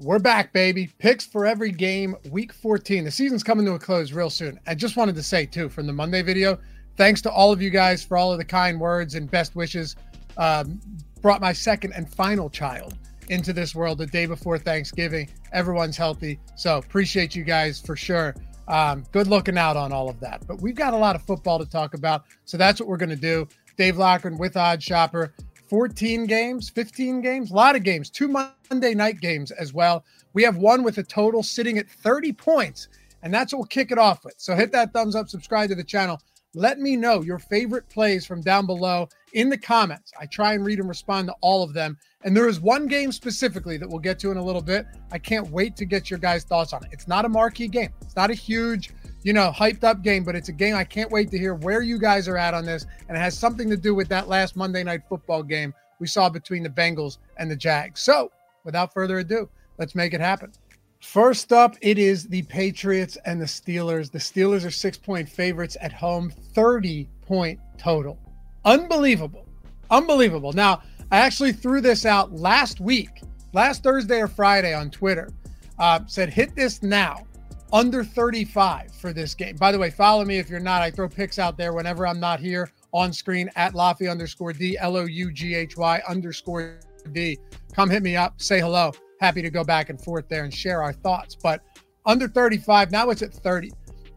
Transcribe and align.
We're 0.00 0.18
back, 0.18 0.52
baby. 0.52 0.90
Picks 0.98 1.24
for 1.24 1.46
every 1.46 1.70
game, 1.70 2.16
week 2.30 2.52
14. 2.52 3.04
The 3.04 3.12
season's 3.12 3.44
coming 3.44 3.64
to 3.66 3.74
a 3.74 3.78
close 3.78 4.10
real 4.12 4.28
soon. 4.28 4.58
I 4.66 4.74
just 4.74 4.96
wanted 4.96 5.14
to 5.14 5.22
say, 5.22 5.46
too, 5.46 5.68
from 5.68 5.86
the 5.86 5.92
Monday 5.92 6.20
video, 6.20 6.58
thanks 6.96 7.22
to 7.22 7.30
all 7.30 7.52
of 7.52 7.62
you 7.62 7.70
guys 7.70 8.02
for 8.02 8.16
all 8.16 8.32
of 8.32 8.38
the 8.38 8.44
kind 8.44 8.80
words 8.80 9.14
and 9.14 9.30
best 9.30 9.54
wishes. 9.54 9.94
Um, 10.36 10.80
brought 11.22 11.40
my 11.40 11.52
second 11.52 11.92
and 11.92 12.12
final 12.12 12.50
child 12.50 12.98
into 13.28 13.52
this 13.52 13.72
world 13.72 13.98
the 13.98 14.06
day 14.06 14.26
before 14.26 14.58
Thanksgiving. 14.58 15.30
Everyone's 15.52 15.96
healthy. 15.96 16.40
So 16.56 16.78
appreciate 16.78 17.36
you 17.36 17.44
guys 17.44 17.80
for 17.80 17.94
sure. 17.94 18.34
Um, 18.66 19.04
good 19.12 19.28
looking 19.28 19.56
out 19.56 19.76
on 19.76 19.92
all 19.92 20.10
of 20.10 20.18
that. 20.20 20.44
But 20.48 20.60
we've 20.60 20.74
got 20.74 20.92
a 20.92 20.98
lot 20.98 21.14
of 21.14 21.22
football 21.22 21.60
to 21.60 21.66
talk 21.66 21.94
about. 21.94 22.24
So 22.46 22.56
that's 22.56 22.80
what 22.80 22.88
we're 22.88 22.96
going 22.96 23.10
to 23.10 23.16
do. 23.16 23.46
Dave 23.76 23.96
Loughran 23.96 24.38
with 24.38 24.54
OddsShopper. 24.54 25.30
14 25.74 26.26
games, 26.26 26.70
15 26.70 27.20
games, 27.20 27.50
a 27.50 27.54
lot 27.54 27.74
of 27.74 27.82
games, 27.82 28.08
two 28.08 28.28
Monday 28.28 28.94
night 28.94 29.20
games 29.20 29.50
as 29.50 29.74
well. 29.74 30.04
We 30.32 30.44
have 30.44 30.56
one 30.56 30.84
with 30.84 30.98
a 30.98 31.02
total 31.02 31.42
sitting 31.42 31.78
at 31.78 31.90
30 31.90 32.32
points, 32.32 32.86
and 33.24 33.34
that's 33.34 33.52
what 33.52 33.58
we'll 33.58 33.66
kick 33.66 33.90
it 33.90 33.98
off 33.98 34.24
with. 34.24 34.34
So 34.36 34.54
hit 34.54 34.70
that 34.70 34.92
thumbs 34.92 35.16
up, 35.16 35.28
subscribe 35.28 35.70
to 35.70 35.74
the 35.74 35.82
channel. 35.82 36.20
Let 36.54 36.78
me 36.78 36.94
know 36.94 37.22
your 37.22 37.40
favorite 37.40 37.88
plays 37.88 38.24
from 38.24 38.40
down 38.40 38.66
below 38.66 39.08
in 39.32 39.48
the 39.48 39.58
comments. 39.58 40.12
I 40.20 40.26
try 40.26 40.54
and 40.54 40.64
read 40.64 40.78
and 40.78 40.88
respond 40.88 41.26
to 41.26 41.34
all 41.40 41.64
of 41.64 41.72
them. 41.72 41.98
And 42.22 42.36
there 42.36 42.48
is 42.48 42.60
one 42.60 42.86
game 42.86 43.10
specifically 43.10 43.76
that 43.78 43.88
we'll 43.88 43.98
get 43.98 44.20
to 44.20 44.30
in 44.30 44.36
a 44.36 44.44
little 44.44 44.62
bit. 44.62 44.86
I 45.10 45.18
can't 45.18 45.50
wait 45.50 45.74
to 45.74 45.84
get 45.84 46.08
your 46.08 46.20
guys' 46.20 46.44
thoughts 46.44 46.72
on 46.72 46.84
it. 46.84 46.90
It's 46.92 47.08
not 47.08 47.24
a 47.24 47.28
marquee 47.28 47.66
game, 47.66 47.90
it's 48.00 48.14
not 48.14 48.30
a 48.30 48.34
huge 48.34 48.92
you 49.24 49.32
know, 49.32 49.50
hyped 49.50 49.82
up 49.82 50.02
game, 50.02 50.22
but 50.22 50.36
it's 50.36 50.50
a 50.50 50.52
game 50.52 50.76
I 50.76 50.84
can't 50.84 51.10
wait 51.10 51.30
to 51.30 51.38
hear 51.38 51.54
where 51.54 51.80
you 51.80 51.98
guys 51.98 52.28
are 52.28 52.36
at 52.36 52.54
on 52.54 52.64
this. 52.64 52.86
And 53.08 53.16
it 53.16 53.20
has 53.20 53.36
something 53.36 53.68
to 53.70 53.76
do 53.76 53.94
with 53.94 54.08
that 54.10 54.28
last 54.28 54.54
Monday 54.54 54.84
night 54.84 55.00
football 55.08 55.42
game 55.42 55.74
we 55.98 56.06
saw 56.06 56.28
between 56.28 56.62
the 56.62 56.68
Bengals 56.68 57.18
and 57.38 57.50
the 57.50 57.56
Jags. 57.56 58.00
So 58.00 58.30
without 58.64 58.92
further 58.92 59.18
ado, 59.18 59.48
let's 59.78 59.94
make 59.94 60.12
it 60.12 60.20
happen. 60.20 60.52
First 61.00 61.52
up, 61.52 61.76
it 61.80 61.98
is 61.98 62.28
the 62.28 62.42
Patriots 62.42 63.16
and 63.24 63.40
the 63.40 63.46
Steelers. 63.46 64.10
The 64.10 64.18
Steelers 64.18 64.64
are 64.66 64.70
six 64.70 64.98
point 64.98 65.28
favorites 65.28 65.76
at 65.80 65.92
home, 65.92 66.30
30 66.30 67.08
point 67.26 67.58
total. 67.78 68.18
Unbelievable. 68.64 69.46
Unbelievable. 69.90 70.52
Now, 70.52 70.82
I 71.10 71.18
actually 71.18 71.52
threw 71.52 71.80
this 71.80 72.04
out 72.04 72.32
last 72.32 72.80
week, 72.80 73.22
last 73.52 73.82
Thursday 73.82 74.20
or 74.20 74.28
Friday 74.28 74.74
on 74.74 74.90
Twitter. 74.90 75.30
Uh, 75.78 76.00
said, 76.06 76.30
hit 76.30 76.54
this 76.54 76.82
now 76.82 77.26
under 77.72 78.04
35 78.04 78.94
for 78.94 79.12
this 79.12 79.34
game. 79.34 79.56
By 79.56 79.72
the 79.72 79.78
way, 79.78 79.90
follow 79.90 80.24
me 80.24 80.38
if 80.38 80.48
you're 80.48 80.60
not. 80.60 80.82
I 80.82 80.90
throw 80.90 81.08
picks 81.08 81.38
out 81.38 81.56
there 81.56 81.72
whenever 81.72 82.06
I'm 82.06 82.20
not 82.20 82.40
here 82.40 82.70
on 82.92 83.12
screen 83.12 83.50
at 83.56 83.74
Loughy 83.74 84.10
underscore 84.10 84.52
D, 84.52 84.78
L 84.78 84.96
O 84.96 85.04
U 85.04 85.32
G 85.32 85.54
H 85.54 85.76
Y 85.76 86.00
underscore 86.08 86.78
D. 87.12 87.38
Come 87.74 87.90
hit 87.90 88.02
me 88.02 88.16
up, 88.16 88.40
say 88.40 88.60
hello. 88.60 88.92
Happy 89.20 89.42
to 89.42 89.50
go 89.50 89.64
back 89.64 89.90
and 89.90 90.00
forth 90.00 90.28
there 90.28 90.44
and 90.44 90.54
share 90.54 90.82
our 90.82 90.92
thoughts. 90.92 91.34
But 91.34 91.60
under 92.06 92.28
35, 92.28 92.92
now 92.92 93.10
it's 93.10 93.22
at 93.22 93.32
30. 93.32 93.72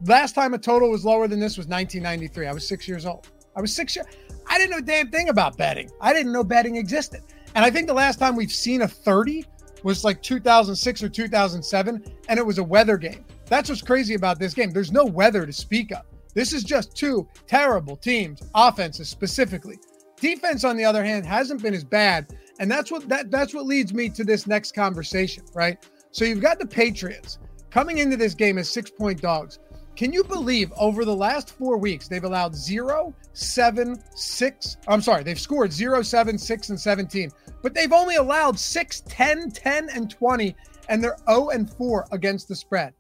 Last 0.06 0.36
time 0.36 0.54
a 0.54 0.58
total 0.60 0.92
was 0.92 1.06
lower 1.06 1.28
than 1.28 1.40
this 1.40 1.58
was 1.58 1.68
1993. 1.68 2.48
I 2.48 2.54
was 2.54 2.68
six 2.68 2.88
years 2.88 3.06
old. 3.06 3.30
I 3.56 3.62
was 3.62 3.74
six 3.74 3.96
years. 3.96 4.08
I 4.48 4.58
didn't 4.58 4.72
know 4.72 4.78
a 4.78 4.82
damn 4.82 5.10
thing 5.10 5.30
about 5.30 5.58
betting. 5.58 5.90
I 6.00 6.14
didn't 6.14 6.32
know 6.32 6.44
betting 6.44 6.76
existed. 6.76 7.22
And 7.56 7.66
I 7.66 7.72
think 7.72 7.88
the 7.88 7.94
last 7.94 8.20
time 8.20 8.36
we've 8.36 8.52
seen 8.52 8.84
a 8.84 8.88
30 8.88 9.46
was 9.84 10.04
like 10.04 10.22
2006 10.22 11.04
or 11.04 11.10
2007, 11.10 12.04
and 12.30 12.40
it 12.40 12.46
was 12.46 12.58
a 12.60 12.64
weather 12.64 12.98
game. 12.98 13.26
That's 13.50 13.70
what's 13.70 13.82
crazy 13.82 14.14
about 14.14 14.40
this 14.40 14.54
game. 14.54 14.72
There's 14.72 14.92
no 14.92 15.06
weather 15.06 15.46
to 15.46 15.54
speak 15.54 15.92
of. 15.92 16.02
This 16.34 16.54
is 16.54 16.64
just 16.64 16.96
two 16.96 17.28
terrible 17.48 17.96
teams, 17.96 18.42
offenses 18.54 19.10
specifically. 19.10 19.80
Defense, 20.20 20.64
on 20.64 20.78
the 20.78 20.86
other 20.86 21.04
hand, 21.04 21.26
hasn't 21.26 21.62
been 21.62 21.74
as 21.74 21.84
bad, 21.84 22.36
and 22.60 22.70
that's 22.70 22.92
what 22.92 23.08
that 23.10 23.32
that's 23.32 23.54
what 23.54 23.66
leads 23.66 23.94
me 23.94 24.10
to 24.10 24.24
this 24.24 24.48
next 24.48 24.74
conversation, 24.74 25.44
right? 25.54 25.78
So 26.12 26.26
you've 26.26 26.42
got 26.42 26.60
the 26.60 26.66
Patriots 26.66 27.40
coming 27.70 28.00
into 28.00 28.18
this 28.18 28.34
game 28.34 28.58
as 28.58 28.70
six 28.70 28.90
point 28.90 29.22
dogs. 29.22 29.60
Can 29.96 30.14
you 30.14 30.24
believe 30.24 30.72
over 30.78 31.06
the 31.06 31.16
last 31.16 31.50
four 31.58 31.78
weeks 31.78 32.08
they've 32.08 32.24
allowed 32.24 32.56
zero, 32.56 33.16
seven, 33.34 33.96
six? 34.14 34.78
I'm 34.88 35.02
sorry, 35.02 35.24
they've 35.24 35.40
scored 35.40 35.74
zero, 35.74 36.04
seven, 36.04 36.38
six, 36.38 36.70
and 36.70 36.80
17, 36.80 37.32
but 37.64 37.74
they've 37.74 37.92
only 37.92 38.18
allowed 38.18 38.60
six, 38.60 39.02
10, 39.08 39.50
10, 39.50 39.90
and 39.90 40.08
20, 40.08 40.56
and 40.90 41.04
they're 41.04 41.18
0 41.28 41.50
and 41.50 41.68
4 41.68 42.06
against 42.12 42.48
the 42.48 42.56
spread. 42.56 42.94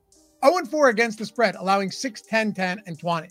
0 0.45 0.65
4 0.65 0.89
against 0.89 1.19
the 1.19 1.25
spread, 1.25 1.55
allowing 1.55 1.91
6, 1.91 2.21
10, 2.21 2.53
10, 2.53 2.83
and 2.85 2.99
20. 2.99 3.29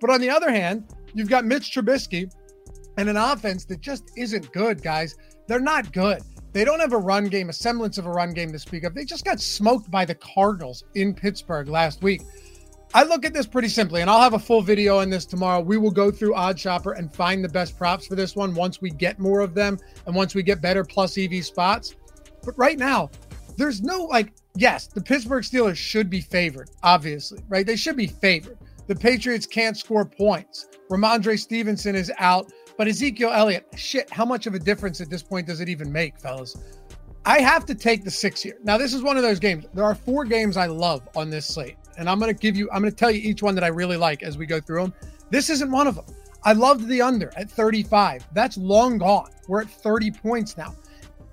But 0.00 0.10
on 0.10 0.20
the 0.20 0.30
other 0.30 0.50
hand, 0.50 0.84
you've 1.14 1.28
got 1.28 1.44
Mitch 1.44 1.74
Trubisky 1.74 2.30
and 2.96 3.08
an 3.08 3.16
offense 3.16 3.64
that 3.66 3.80
just 3.80 4.10
isn't 4.16 4.52
good, 4.52 4.82
guys. 4.82 5.16
They're 5.46 5.60
not 5.60 5.92
good. 5.92 6.22
They 6.52 6.64
don't 6.64 6.80
have 6.80 6.94
a 6.94 6.98
run 6.98 7.26
game, 7.26 7.50
a 7.50 7.52
semblance 7.52 7.98
of 7.98 8.06
a 8.06 8.10
run 8.10 8.32
game 8.32 8.50
to 8.52 8.58
speak 8.58 8.84
of. 8.84 8.94
They 8.94 9.04
just 9.04 9.24
got 9.24 9.40
smoked 9.40 9.90
by 9.90 10.04
the 10.04 10.14
Cardinals 10.14 10.84
in 10.94 11.14
Pittsburgh 11.14 11.68
last 11.68 12.02
week. 12.02 12.22
I 12.94 13.02
look 13.02 13.26
at 13.26 13.34
this 13.34 13.46
pretty 13.46 13.68
simply, 13.68 14.00
and 14.00 14.08
I'll 14.08 14.22
have 14.22 14.32
a 14.32 14.38
full 14.38 14.62
video 14.62 14.98
on 14.98 15.10
this 15.10 15.26
tomorrow. 15.26 15.60
We 15.60 15.76
will 15.76 15.90
go 15.90 16.10
through 16.10 16.32
OddsShopper 16.32 16.98
and 16.98 17.12
find 17.12 17.44
the 17.44 17.48
best 17.48 17.76
props 17.76 18.06
for 18.06 18.14
this 18.14 18.34
one 18.34 18.54
once 18.54 18.80
we 18.80 18.90
get 18.90 19.18
more 19.18 19.40
of 19.40 19.54
them 19.54 19.78
and 20.06 20.14
once 20.14 20.34
we 20.34 20.42
get 20.42 20.62
better 20.62 20.82
plus 20.82 21.18
EV 21.18 21.44
spots. 21.44 21.94
But 22.42 22.56
right 22.56 22.78
now, 22.78 23.10
there's 23.56 23.82
no 23.82 24.04
like 24.04 24.32
yes, 24.56 24.86
the 24.86 25.00
Pittsburgh 25.00 25.44
Steelers 25.44 25.76
should 25.76 26.10
be 26.10 26.20
favored, 26.20 26.70
obviously, 26.82 27.40
right? 27.48 27.66
They 27.66 27.76
should 27.76 27.96
be 27.96 28.06
favored. 28.06 28.58
The 28.86 28.94
Patriots 28.94 29.46
can't 29.46 29.76
score 29.76 30.04
points. 30.04 30.68
Rhamondre 30.88 31.38
Stevenson 31.38 31.94
is 31.96 32.12
out, 32.18 32.52
but 32.78 32.86
Ezekiel 32.86 33.30
Elliott, 33.32 33.66
shit, 33.74 34.10
how 34.10 34.24
much 34.24 34.46
of 34.46 34.54
a 34.54 34.58
difference 34.58 35.00
at 35.00 35.10
this 35.10 35.22
point 35.22 35.46
does 35.46 35.60
it 35.60 35.68
even 35.68 35.90
make, 35.90 36.18
fellas? 36.18 36.56
I 37.24 37.40
have 37.40 37.66
to 37.66 37.74
take 37.74 38.04
the 38.04 38.10
six 38.10 38.40
here. 38.40 38.58
Now, 38.62 38.78
this 38.78 38.94
is 38.94 39.02
one 39.02 39.16
of 39.16 39.24
those 39.24 39.40
games. 39.40 39.66
There 39.74 39.84
are 39.84 39.96
four 39.96 40.24
games 40.24 40.56
I 40.56 40.66
love 40.66 41.08
on 41.16 41.28
this 41.28 41.46
slate, 41.46 41.76
and 41.98 42.08
I'm 42.08 42.20
going 42.20 42.32
to 42.32 42.40
give 42.40 42.54
you, 42.54 42.70
I'm 42.72 42.82
going 42.82 42.92
to 42.92 42.96
tell 42.96 43.10
you 43.10 43.20
each 43.20 43.42
one 43.42 43.56
that 43.56 43.64
I 43.64 43.68
really 43.68 43.96
like 43.96 44.22
as 44.22 44.38
we 44.38 44.46
go 44.46 44.60
through 44.60 44.82
them. 44.82 44.94
This 45.30 45.50
isn't 45.50 45.70
one 45.70 45.88
of 45.88 45.96
them. 45.96 46.04
I 46.44 46.52
loved 46.52 46.86
the 46.86 47.02
under 47.02 47.32
at 47.36 47.50
35. 47.50 48.28
That's 48.32 48.56
long 48.56 48.98
gone. 48.98 49.30
We're 49.48 49.62
at 49.62 49.68
30 49.68 50.12
points 50.12 50.56
now. 50.56 50.76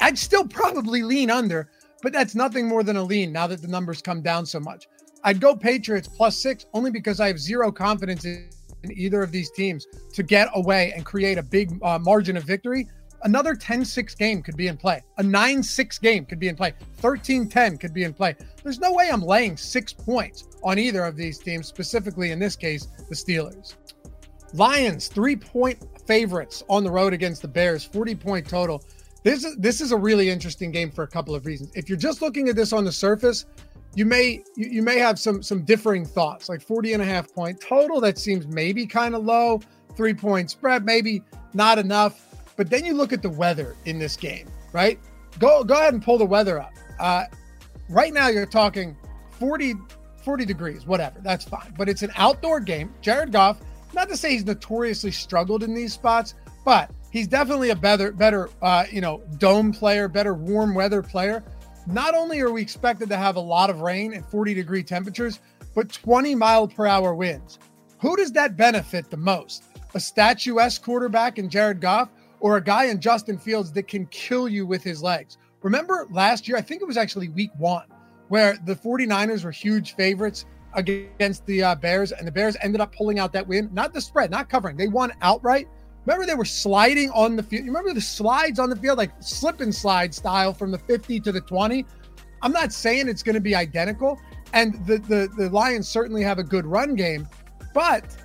I'd 0.02 0.18
still 0.18 0.48
probably 0.48 1.04
lean 1.04 1.30
under, 1.30 1.70
but 2.04 2.12
that's 2.12 2.36
nothing 2.36 2.68
more 2.68 2.84
than 2.84 2.98
a 2.98 3.04
lean 3.04 3.32
now 3.32 3.48
that 3.48 3.62
the 3.62 3.68
numbers 3.68 4.02
come 4.02 4.22
down 4.22 4.46
so 4.46 4.60
much. 4.60 4.88
I'd 5.24 5.40
go 5.40 5.56
Patriots 5.56 6.08
plus 6.08 6.38
six 6.38 6.66
only 6.74 6.92
because 6.92 7.22
I 7.22 7.28
have 7.28 7.40
zero 7.40 7.72
confidence 7.72 8.26
in 8.26 8.50
either 8.92 9.24
of 9.24 9.32
these 9.32 9.50
teams 9.52 9.88
to 10.12 10.22
get 10.22 10.50
away 10.54 10.92
and 10.96 11.06
create 11.06 11.38
a 11.38 11.44
big 11.44 11.80
uh, 11.82 11.98
margin 11.98 12.36
of 12.36 12.44
victory. 12.44 12.90
Another 13.24 13.56
10 13.56 13.86
6 13.86 14.16
game 14.16 14.44
could 14.44 14.58
be 14.58 14.68
in 14.68 14.76
play. 14.76 15.02
A 15.18 15.24
9 15.24 15.64
6 15.64 16.00
game 16.00 16.26
could 16.26 16.40
be 16.40 16.50
in 16.50 16.58
play. 16.58 16.74
13 16.98 17.48
10 17.48 17.78
could 17.78 17.94
be 17.94 18.04
in 18.04 18.14
play. 18.14 18.36
There's 18.62 18.80
no 18.80 18.92
way 18.92 19.10
I'm 19.10 19.22
laying 19.22 19.56
six 19.56 19.94
points 19.94 20.46
on 20.62 20.78
either 20.78 21.06
of 21.06 21.16
these 21.16 21.40
teams, 21.40 21.68
specifically 21.68 22.32
in 22.32 22.40
this 22.40 22.58
case, 22.58 22.86
the 23.08 23.16
Steelers. 23.16 23.76
Lions, 24.54 25.08
three 25.08 25.38
point 25.38 25.80
favorites 26.06 26.66
on 26.68 26.84
the 26.84 26.92
road 26.92 27.14
against 27.14 27.42
the 27.42 27.48
Bears, 27.48 27.86
40 27.86 28.16
point 28.16 28.50
total. 28.50 28.84
This 29.24 29.46
is 29.46 29.56
this 29.56 29.80
is 29.80 29.92
a 29.92 29.98
really 29.98 30.30
interesting 30.30 30.72
game 30.72 30.92
for 30.92 31.04
a 31.04 31.08
couple 31.08 31.34
of 31.34 31.46
reasons. 31.46 31.72
If 31.76 31.88
you're 31.88 31.98
just 31.98 32.22
looking 32.22 32.50
at 32.50 32.56
this 32.56 32.74
on 32.74 32.84
the 32.84 32.92
surface, 32.92 33.46
you 33.96 34.06
may 34.06 34.44
you, 34.56 34.68
you 34.70 34.82
may 34.82 35.00
have 35.00 35.18
some 35.18 35.42
some 35.42 35.64
differing 35.64 36.06
thoughts. 36.06 36.50
Like 36.50 36.62
40 36.62 36.94
and 36.94 37.02
a 37.02 37.06
half 37.06 37.34
point 37.34 37.62
total, 37.62 38.02
that 38.02 38.18
seems 38.18 38.48
maybe 38.48 38.86
kind 38.86 39.16
of 39.16 39.24
low. 39.24 39.62
Three 39.96 40.14
point 40.14 40.52
spread, 40.52 40.86
maybe 40.86 41.24
not 41.54 41.80
enough. 41.80 42.28
But 42.58 42.70
then 42.70 42.84
you 42.86 42.94
look 42.94 43.14
at 43.14 43.22
the 43.22 43.30
weather 43.30 43.76
in 43.86 43.98
this 43.98 44.16
game, 44.18 44.48
right? 44.74 45.00
Go 45.40 45.64
go 45.64 45.76
ahead 45.76 45.94
and 45.94 46.04
pull 46.04 46.18
the 46.18 46.26
weather 46.26 46.60
up. 46.60 46.74
Uh, 47.00 47.24
right 47.90 48.14
now 48.14 48.28
you're 48.28 48.46
talking 48.46 48.98
40 49.40 49.76
40 50.24 50.46
degrees, 50.46 50.86
whatever. 50.86 51.20
That's 51.22 51.46
fine. 51.46 51.74
But 51.78 51.88
it's 51.90 52.02
an 52.02 52.12
outdoor 52.16 52.60
game. 52.60 52.94
Jared 53.02 53.32
Goff, 53.32 53.60
not 53.94 54.10
to 54.10 54.18
say 54.18 54.32
he's 54.32 54.46
notoriously 54.46 55.12
struggled 55.12 55.64
in 55.64 55.74
these 55.74 55.94
spots, 55.94 56.36
but 56.66 56.90
he's 57.14 57.28
definitely 57.28 57.70
a 57.70 57.76
better, 57.76 58.12
better, 58.12 58.50
uh, 58.62 58.86
you 58.92 59.00
know, 59.00 59.22
dome 59.38 59.72
player, 59.72 60.10
better 60.10 60.34
warm 60.34 60.74
weather 60.74 61.02
player. 61.02 61.44
Not 61.86 62.16
only 62.16 62.42
are 62.42 62.52
we 62.52 62.62
expected 62.62 63.08
to 63.10 63.18
have 63.18 63.36
a 63.36 63.40
lot 63.40 63.70
of 63.70 63.82
rain 63.82 64.14
and 64.14 64.26
40 64.26 64.54
degree 64.54 64.84
temperatures, 64.84 65.40
but 65.76 65.92
20 65.94 66.36
mile 66.36 66.68
per 66.68 66.88
hour 66.88 67.14
winds. 67.14 67.60
Who 68.00 68.18
does 68.18 68.32
that 68.34 68.58
benefit 68.58 69.10
the 69.10 69.18
most? 69.18 69.64
A 69.94 70.00
statuesque 70.00 70.82
quarterback 70.82 71.38
in 71.38 71.50
Jared 71.50 71.80
Goff 71.80 72.10
or 72.40 72.58
a 72.58 72.64
guy 72.64 72.86
in 72.86 73.00
Justin 73.00 73.38
Fields 73.38 73.72
that 73.74 73.88
can 73.88 74.08
kill 74.08 74.50
you 74.50 74.66
with 74.66 74.84
his 74.84 75.02
legs? 75.02 75.38
Remember 75.62 76.08
last 76.12 76.48
year, 76.48 76.58
I 76.58 76.62
think 76.62 76.82
it 76.82 76.86
was 76.86 76.98
actually 76.98 77.30
week 77.30 77.52
one, 77.58 77.86
where 78.28 78.58
the 78.66 78.76
49ers 78.76 79.46
were 79.46 79.52
huge 79.52 79.96
favorites 79.96 80.46
against 80.74 81.46
the 81.46 81.64
uh, 81.64 81.76
Bears, 81.76 82.12
and 82.12 82.28
the 82.28 82.32
Bears 82.32 82.58
ended 82.62 82.82
up 82.82 82.94
pulling 82.94 83.20
out 83.20 83.32
that 83.34 83.48
win. 83.48 83.70
Not 83.72 83.94
the 83.94 84.02
spread, 84.02 84.32
not 84.32 84.50
covering. 84.50 84.76
They 84.76 84.88
won 84.88 85.14
outright 85.22 85.68
Remember, 86.06 86.26
they 86.26 86.36
were 86.36 86.46
sliding 86.46 87.10
on 87.12 87.36
the 87.36 87.44
field. 87.44 87.66
You 87.66 87.72
remember 87.72 87.94
the 87.94 88.02
slides 88.02 88.60
on 88.60 88.70
the 88.70 88.76
field, 88.76 88.98
like 88.98 89.12
slip 89.22 89.62
and 89.62 89.74
slide 89.74 90.14
style 90.14 90.54
from 90.54 90.72
the 90.72 90.78
50 90.78 91.20
to 91.22 91.32
the 91.32 91.42
20? 91.42 91.86
I'm 92.42 92.52
not 92.52 92.74
saying 92.74 93.08
it's 93.08 93.24
going 93.24 93.36
to 93.36 93.42
be 93.42 93.56
identical. 93.56 94.20
And 94.54 94.86
the, 94.86 94.98
the, 94.98 95.30
the 95.38 95.50
Lions 95.50 95.88
certainly 95.88 96.22
have 96.24 96.40
a 96.40 96.44
good 96.44 96.66
run 96.66 96.96
game. 96.96 97.28
But 97.74 98.16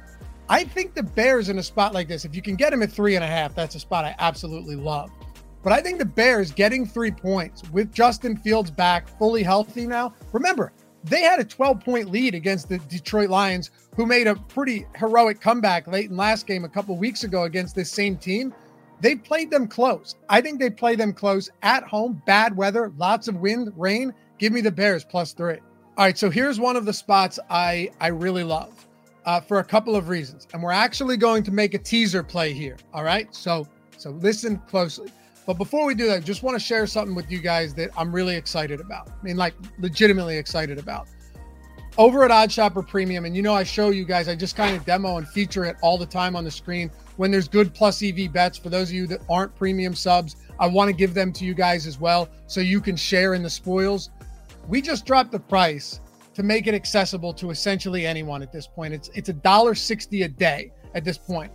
I 0.48 0.64
think 0.64 0.94
the 0.94 1.02
Bears 1.02 1.48
in 1.48 1.58
a 1.58 1.62
spot 1.62 1.94
like 1.94 2.08
this, 2.08 2.24
if 2.24 2.34
you 2.34 2.42
can 2.42 2.56
get 2.56 2.70
them 2.70 2.82
at 2.82 2.90
three 2.90 3.14
and 3.14 3.24
a 3.24 3.28
half, 3.28 3.54
that's 3.54 3.74
a 3.76 3.80
spot 3.80 4.04
I 4.04 4.14
absolutely 4.18 4.76
love. 4.76 5.10
But 5.62 5.72
I 5.72 5.80
think 5.80 5.98
the 5.98 6.04
Bears 6.04 6.50
getting 6.50 6.86
three 6.86 7.10
points 7.10 7.68
with 7.70 7.92
Justin 7.92 8.36
Fields 8.36 8.70
back 8.70 9.08
fully 9.18 9.42
healthy 9.42 9.86
now. 9.86 10.14
Remember, 10.32 10.72
they 11.08 11.22
had 11.22 11.40
a 11.40 11.44
12 11.44 11.80
point 11.80 12.10
lead 12.10 12.34
against 12.34 12.68
the 12.68 12.78
Detroit 12.78 13.30
Lions, 13.30 13.70
who 13.96 14.06
made 14.06 14.26
a 14.26 14.34
pretty 14.34 14.86
heroic 14.96 15.40
comeback 15.40 15.86
late 15.86 16.10
in 16.10 16.16
last 16.16 16.46
game 16.46 16.64
a 16.64 16.68
couple 16.68 16.96
weeks 16.96 17.24
ago 17.24 17.44
against 17.44 17.74
this 17.74 17.90
same 17.90 18.16
team. 18.16 18.54
They 19.00 19.14
played 19.14 19.50
them 19.50 19.68
close. 19.68 20.16
I 20.28 20.40
think 20.40 20.58
they 20.58 20.70
play 20.70 20.96
them 20.96 21.12
close 21.12 21.50
at 21.62 21.84
home, 21.84 22.20
bad 22.26 22.56
weather, 22.56 22.92
lots 22.96 23.28
of 23.28 23.36
wind, 23.36 23.72
rain. 23.76 24.12
Give 24.38 24.52
me 24.52 24.60
the 24.60 24.72
Bears 24.72 25.04
plus 25.04 25.32
three. 25.32 25.58
All 25.96 26.04
right, 26.04 26.18
so 26.18 26.30
here's 26.30 26.60
one 26.60 26.76
of 26.76 26.84
the 26.84 26.92
spots 26.92 27.38
I 27.50 27.90
I 28.00 28.08
really 28.08 28.44
love 28.44 28.86
uh, 29.24 29.40
for 29.40 29.58
a 29.58 29.64
couple 29.64 29.96
of 29.96 30.08
reasons, 30.08 30.46
and 30.52 30.62
we're 30.62 30.70
actually 30.72 31.16
going 31.16 31.42
to 31.44 31.50
make 31.50 31.74
a 31.74 31.78
teaser 31.78 32.22
play 32.22 32.52
here. 32.52 32.76
All 32.92 33.04
right, 33.04 33.32
so 33.34 33.66
so 33.96 34.10
listen 34.10 34.58
closely. 34.68 35.10
But 35.48 35.56
before 35.56 35.86
we 35.86 35.94
do 35.94 36.06
that, 36.08 36.24
just 36.24 36.42
want 36.42 36.56
to 36.56 36.60
share 36.64 36.86
something 36.86 37.14
with 37.14 37.30
you 37.30 37.38
guys 37.38 37.72
that 37.74 37.88
I'm 37.96 38.14
really 38.14 38.36
excited 38.36 38.80
about. 38.80 39.08
I 39.08 39.22
mean, 39.22 39.38
like 39.38 39.54
legitimately 39.78 40.36
excited 40.36 40.78
about. 40.78 41.08
Over 41.96 42.22
at 42.22 42.30
OddsShopper 42.30 42.86
Premium, 42.86 43.24
and 43.24 43.34
you 43.34 43.40
know 43.40 43.54
I 43.54 43.64
show 43.64 43.88
you 43.88 44.04
guys, 44.04 44.28
I 44.28 44.34
just 44.36 44.56
kind 44.56 44.76
of 44.76 44.84
demo 44.84 45.16
and 45.16 45.26
feature 45.26 45.64
it 45.64 45.76
all 45.80 45.96
the 45.96 46.06
time 46.06 46.36
on 46.36 46.44
the 46.44 46.50
screen 46.50 46.90
when 47.16 47.30
there's 47.30 47.48
good 47.48 47.72
plus 47.72 48.02
EV 48.02 48.30
bets. 48.30 48.58
For 48.58 48.68
those 48.68 48.90
of 48.90 48.94
you 48.94 49.06
that 49.06 49.22
aren't 49.30 49.56
premium 49.56 49.94
subs, 49.94 50.36
I 50.60 50.66
want 50.66 50.90
to 50.90 50.92
give 50.94 51.14
them 51.14 51.32
to 51.32 51.46
you 51.46 51.54
guys 51.54 51.86
as 51.86 51.98
well 51.98 52.28
so 52.46 52.60
you 52.60 52.80
can 52.80 52.94
share 52.94 53.32
in 53.32 53.42
the 53.42 53.50
spoils 53.50 54.10
we 54.68 54.82
just 54.82 55.06
dropped 55.06 55.32
the 55.32 55.40
price 55.40 56.00
to 56.34 56.42
make 56.42 56.66
it 56.66 56.74
accessible 56.74 57.32
to 57.32 57.50
essentially 57.50 58.06
anyone 58.06 58.42
at 58.42 58.52
this 58.52 58.66
point. 58.66 58.94
It's 58.94 59.10
it's 59.14 59.30
a 59.30 59.32
dollar 59.32 59.74
sixty 59.74 60.22
a 60.22 60.28
day 60.28 60.70
at 60.94 61.04
this 61.04 61.18
point. 61.18 61.50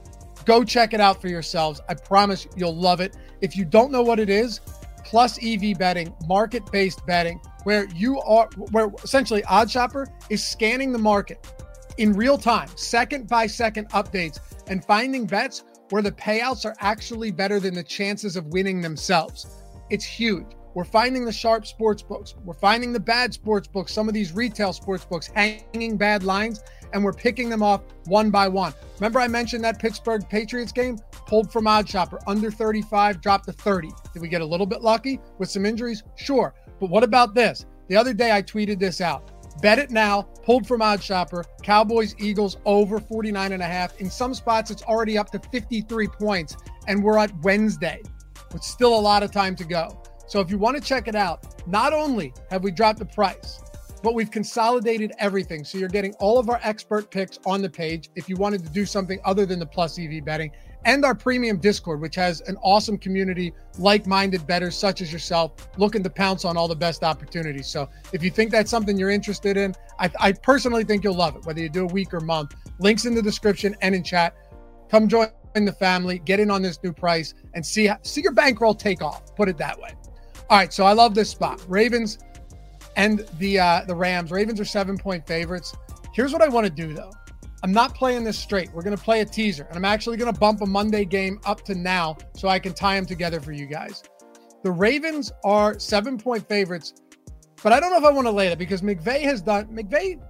Go 0.45 0.63
check 0.63 0.93
it 0.93 0.99
out 0.99 1.21
for 1.21 1.27
yourselves. 1.27 1.81
I 1.87 1.93
promise 1.93 2.47
you'll 2.55 2.75
love 2.75 2.99
it. 2.99 3.15
If 3.41 3.55
you 3.55 3.65
don't 3.65 3.91
know 3.91 4.01
what 4.01 4.19
it 4.19 4.29
is, 4.29 4.59
plus 5.03 5.39
EV 5.43 5.77
betting, 5.77 6.13
market-based 6.27 7.05
betting, 7.05 7.39
where 7.63 7.87
you 7.95 8.19
are 8.21 8.49
where 8.71 8.91
essentially 9.03 9.41
OddsShopper 9.43 10.07
is 10.29 10.45
scanning 10.45 10.91
the 10.91 10.99
market 10.99 11.47
in 11.97 12.13
real 12.13 12.37
time, 12.37 12.69
second 12.75 13.27
by 13.27 13.47
second 13.47 13.89
updates 13.89 14.39
and 14.67 14.83
finding 14.83 15.25
bets 15.25 15.63
where 15.89 16.01
the 16.01 16.11
payouts 16.11 16.65
are 16.65 16.75
actually 16.79 17.31
better 17.31 17.59
than 17.59 17.73
the 17.73 17.83
chances 17.83 18.35
of 18.35 18.45
winning 18.47 18.81
themselves. 18.81 19.61
It's 19.89 20.03
huge. 20.03 20.47
We're 20.73 20.85
finding 20.85 21.23
the 21.23 21.31
sharp 21.31 21.67
sports 21.67 22.01
books. 22.01 22.33
We're 22.43 22.53
finding 22.53 22.93
the 22.93 22.99
bad 22.99 23.33
sports 23.33 23.67
books, 23.67 23.93
some 23.93 24.07
of 24.07 24.13
these 24.13 24.31
retail 24.31 24.73
sports 24.73 25.05
books 25.05 25.27
hanging 25.27 25.97
bad 25.97 26.23
lines, 26.23 26.61
and 26.93 27.03
we're 27.03 27.13
picking 27.13 27.49
them 27.49 27.61
off 27.61 27.81
one 28.05 28.31
by 28.31 28.47
one. 28.47 28.73
Remember, 28.95 29.19
I 29.19 29.27
mentioned 29.27 29.63
that 29.63 29.79
Pittsburgh 29.79 30.27
Patriots 30.27 30.71
game? 30.71 30.97
Pulled 31.27 31.51
from 31.51 31.65
OddsShopper, 31.65 32.19
under 32.27 32.49
35, 32.49 33.21
dropped 33.21 33.45
to 33.45 33.53
30. 33.53 33.91
Did 34.13 34.21
we 34.21 34.27
get 34.27 34.41
a 34.41 34.45
little 34.45 34.65
bit 34.65 34.81
lucky 34.81 35.19
with 35.37 35.49
some 35.49 35.65
injuries? 35.65 36.03
Sure. 36.15 36.53
But 36.79 36.89
what 36.89 37.03
about 37.03 37.35
this? 37.35 37.65
The 37.87 37.95
other 37.95 38.13
day 38.13 38.31
I 38.31 38.41
tweeted 38.41 38.79
this 38.79 38.99
out. 38.99 39.29
Bet 39.61 39.77
it 39.77 39.91
now, 39.91 40.23
pulled 40.43 40.67
from 40.67 40.81
OddsShopper. 40.81 41.43
Cowboys, 41.61 42.15
Eagles 42.17 42.57
over 42.65 42.99
49 42.99 43.51
and 43.51 43.61
a 43.61 43.67
half. 43.67 43.99
In 44.01 44.09
some 44.09 44.33
spots, 44.33 44.71
it's 44.71 44.83
already 44.83 45.17
up 45.17 45.31
to 45.31 45.39
53 45.39 46.07
points, 46.07 46.57
and 46.87 47.03
we're 47.03 47.19
at 47.19 47.31
Wednesday. 47.43 48.01
With 48.51 48.63
still 48.63 48.97
a 48.97 48.99
lot 48.99 49.23
of 49.23 49.31
time 49.31 49.55
to 49.55 49.63
go. 49.63 49.99
So 50.33 50.39
if 50.39 50.49
you 50.49 50.57
want 50.57 50.75
to 50.75 50.81
check 50.81 51.07
it 51.07 51.13
out, 51.13 51.45
not 51.67 51.93
only 51.93 52.33
have 52.49 52.63
we 52.63 52.71
dropped 52.71 52.97
the 52.97 53.05
price, 53.05 53.61
but 54.01 54.15
we've 54.15 54.31
consolidated 54.31 55.11
everything. 55.19 55.63
So 55.63 55.77
you're 55.77 55.87
getting 55.87 56.15
all 56.15 56.39
of 56.39 56.49
our 56.49 56.59
expert 56.63 57.11
picks 57.11 57.37
on 57.45 57.61
the 57.61 57.69
page 57.69 58.09
if 58.15 58.27
you 58.27 58.35
wanted 58.35 58.63
to 58.63 58.71
do 58.71 58.83
something 58.83 59.19
other 59.25 59.45
than 59.45 59.59
the 59.59 59.67
plus 59.67 59.99
EV 59.99 60.25
betting 60.25 60.51
and 60.85 61.05
our 61.05 61.13
premium 61.13 61.57
Discord, 61.57 62.01
which 62.01 62.15
has 62.15 62.41
an 62.47 62.57
awesome 62.63 62.97
community, 62.97 63.53
like 63.77 64.07
minded 64.07 64.47
bettors 64.47 64.75
such 64.75 65.01
as 65.01 65.13
yourself, 65.13 65.51
looking 65.77 66.01
to 66.01 66.09
pounce 66.09 66.45
on 66.45 66.57
all 66.57 66.67
the 66.67 66.75
best 66.75 67.03
opportunities. 67.03 67.67
So 67.67 67.87
if 68.11 68.23
you 68.23 68.31
think 68.31 68.49
that's 68.49 68.71
something 68.71 68.97
you're 68.97 69.11
interested 69.11 69.55
in, 69.55 69.75
I, 69.99 70.09
I 70.19 70.31
personally 70.31 70.83
think 70.83 71.03
you'll 71.03 71.13
love 71.13 71.35
it, 71.35 71.45
whether 71.45 71.61
you 71.61 71.69
do 71.69 71.83
a 71.83 71.93
week 71.93 72.11
or 72.11 72.21
month. 72.21 72.55
Links 72.79 73.05
in 73.05 73.13
the 73.13 73.21
description 73.21 73.75
and 73.83 73.93
in 73.93 74.03
chat. 74.03 74.35
Come 74.89 75.07
join 75.07 75.27
the 75.53 75.71
family, 75.73 76.17
get 76.17 76.39
in 76.39 76.49
on 76.49 76.63
this 76.63 76.81
new 76.83 76.91
price, 76.91 77.35
and 77.53 77.63
see, 77.63 77.87
see 78.01 78.21
your 78.21 78.33
bankroll 78.33 78.73
take 78.73 79.03
off. 79.03 79.35
Put 79.35 79.47
it 79.47 79.59
that 79.59 79.79
way. 79.79 79.93
All 80.49 80.57
right, 80.57 80.73
so 80.73 80.85
I 80.85 80.93
love 80.93 81.15
this 81.15 81.29
spot. 81.29 81.63
Ravens 81.67 82.19
and 82.95 83.25
the 83.39 83.59
uh, 83.59 83.81
the 83.85 83.95
Rams. 83.95 84.31
Ravens 84.31 84.59
are 84.59 84.65
seven 84.65 84.97
point 84.97 85.25
favorites. 85.25 85.73
Here's 86.13 86.31
what 86.31 86.41
I 86.41 86.47
want 86.47 86.65
to 86.67 86.71
do 86.71 86.93
though. 86.93 87.11
I'm 87.63 87.71
not 87.71 87.95
playing 87.95 88.25
this 88.25 88.37
straight. 88.37 88.71
We're 88.73 88.81
going 88.81 88.95
to 88.95 89.01
play 89.01 89.21
a 89.21 89.25
teaser, 89.25 89.63
and 89.63 89.77
I'm 89.77 89.85
actually 89.85 90.17
going 90.17 90.31
to 90.31 90.37
bump 90.37 90.61
a 90.61 90.65
Monday 90.65 91.05
game 91.05 91.39
up 91.45 91.63
to 91.65 91.75
now 91.75 92.17
so 92.35 92.49
I 92.49 92.59
can 92.59 92.73
tie 92.73 92.95
them 92.95 93.05
together 93.05 93.39
for 93.39 93.53
you 93.53 93.65
guys. 93.65 94.03
The 94.63 94.71
Ravens 94.71 95.31
are 95.45 95.79
seven 95.79 96.17
point 96.17 96.47
favorites, 96.47 96.93
but 97.63 97.71
I 97.71 97.79
don't 97.79 97.91
know 97.91 97.97
if 97.97 98.03
I 98.03 98.11
want 98.11 98.27
to 98.27 98.31
lay 98.31 98.49
that 98.49 98.57
because 98.57 98.81
McVay 98.81 99.21
has 99.21 99.41
done 99.41 99.67
McVay. 99.67 100.21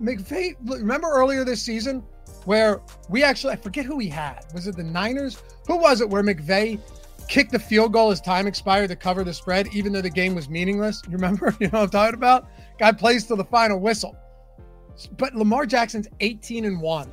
McVay, 0.00 0.54
remember 0.64 1.08
earlier 1.08 1.44
this 1.44 1.60
season 1.60 2.04
where 2.44 2.80
we 3.08 3.24
actually 3.24 3.52
I 3.52 3.56
forget 3.56 3.84
who 3.84 3.98
he 3.98 4.08
had. 4.08 4.46
Was 4.54 4.68
it 4.68 4.76
the 4.76 4.84
Niners? 4.84 5.42
Who 5.66 5.76
was 5.76 6.00
it 6.00 6.08
where 6.08 6.22
McVay 6.22 6.80
kicked 7.28 7.52
the 7.52 7.58
field 7.58 7.92
goal 7.92 8.10
as 8.10 8.20
time 8.20 8.46
expired 8.46 8.88
to 8.88 8.96
cover 8.96 9.22
the 9.22 9.32
spread, 9.32 9.68
even 9.74 9.92
though 9.92 10.00
the 10.00 10.10
game 10.10 10.34
was 10.34 10.48
meaningless. 10.48 11.02
You 11.06 11.12
remember? 11.12 11.54
You 11.60 11.66
know 11.68 11.80
what 11.80 11.84
I'm 11.84 11.90
talking 11.90 12.14
about? 12.14 12.48
Guy 12.78 12.92
plays 12.92 13.26
to 13.26 13.36
the 13.36 13.44
final 13.44 13.78
whistle. 13.78 14.16
But 15.16 15.34
Lamar 15.34 15.66
Jackson's 15.66 16.08
18 16.20 16.64
and 16.64 16.80
1 16.80 17.12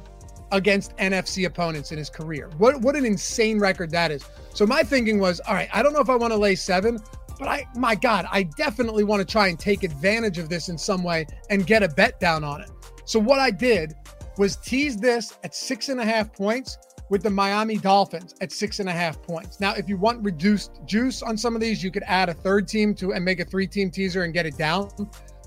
against 0.51 0.95
NFC 0.97 1.45
opponents 1.45 1.91
in 1.91 1.97
his 1.97 2.09
career. 2.09 2.49
What 2.57 2.79
what 2.81 2.95
an 2.95 3.05
insane 3.05 3.59
record 3.59 3.91
that 3.91 4.11
is. 4.11 4.23
So 4.53 4.65
my 4.65 4.83
thinking 4.83 5.19
was, 5.19 5.39
all 5.41 5.53
right, 5.53 5.69
I 5.73 5.83
don't 5.83 5.93
know 5.93 5.99
if 5.99 6.09
I 6.09 6.15
want 6.15 6.31
to 6.31 6.37
lay 6.37 6.55
seven, 6.55 6.99
but 7.39 7.47
I 7.47 7.65
my 7.75 7.95
God, 7.95 8.27
I 8.31 8.43
definitely 8.43 9.03
want 9.03 9.19
to 9.19 9.25
try 9.25 9.47
and 9.47 9.59
take 9.59 9.83
advantage 9.83 10.37
of 10.37 10.49
this 10.49 10.69
in 10.69 10.77
some 10.77 11.03
way 11.03 11.25
and 11.49 11.65
get 11.65 11.83
a 11.83 11.89
bet 11.89 12.19
down 12.19 12.43
on 12.43 12.61
it. 12.61 12.71
So 13.05 13.19
what 13.19 13.39
I 13.39 13.51
did 13.51 13.95
was 14.37 14.55
tease 14.57 14.97
this 14.97 15.37
at 15.43 15.55
six 15.55 15.89
and 15.89 15.99
a 15.99 16.05
half 16.05 16.31
points 16.33 16.77
with 17.09 17.23
the 17.23 17.29
Miami 17.29 17.77
Dolphins 17.77 18.35
at 18.41 18.51
six 18.51 18.79
and 18.79 18.89
a 18.89 18.91
half 18.91 19.21
points. 19.21 19.59
Now, 19.59 19.73
if 19.73 19.87
you 19.87 19.97
want 19.97 20.23
reduced 20.23 20.81
juice 20.85 21.21
on 21.21 21.37
some 21.37 21.55
of 21.55 21.61
these, 21.61 21.83
you 21.83 21.91
could 21.91 22.03
add 22.07 22.29
a 22.29 22.33
third 22.33 22.67
team 22.67 22.95
to 22.95 23.13
and 23.13 23.23
make 23.23 23.39
a 23.39 23.45
three 23.45 23.67
team 23.67 23.91
teaser 23.91 24.23
and 24.23 24.33
get 24.33 24.45
it 24.45 24.57
down. 24.57 24.89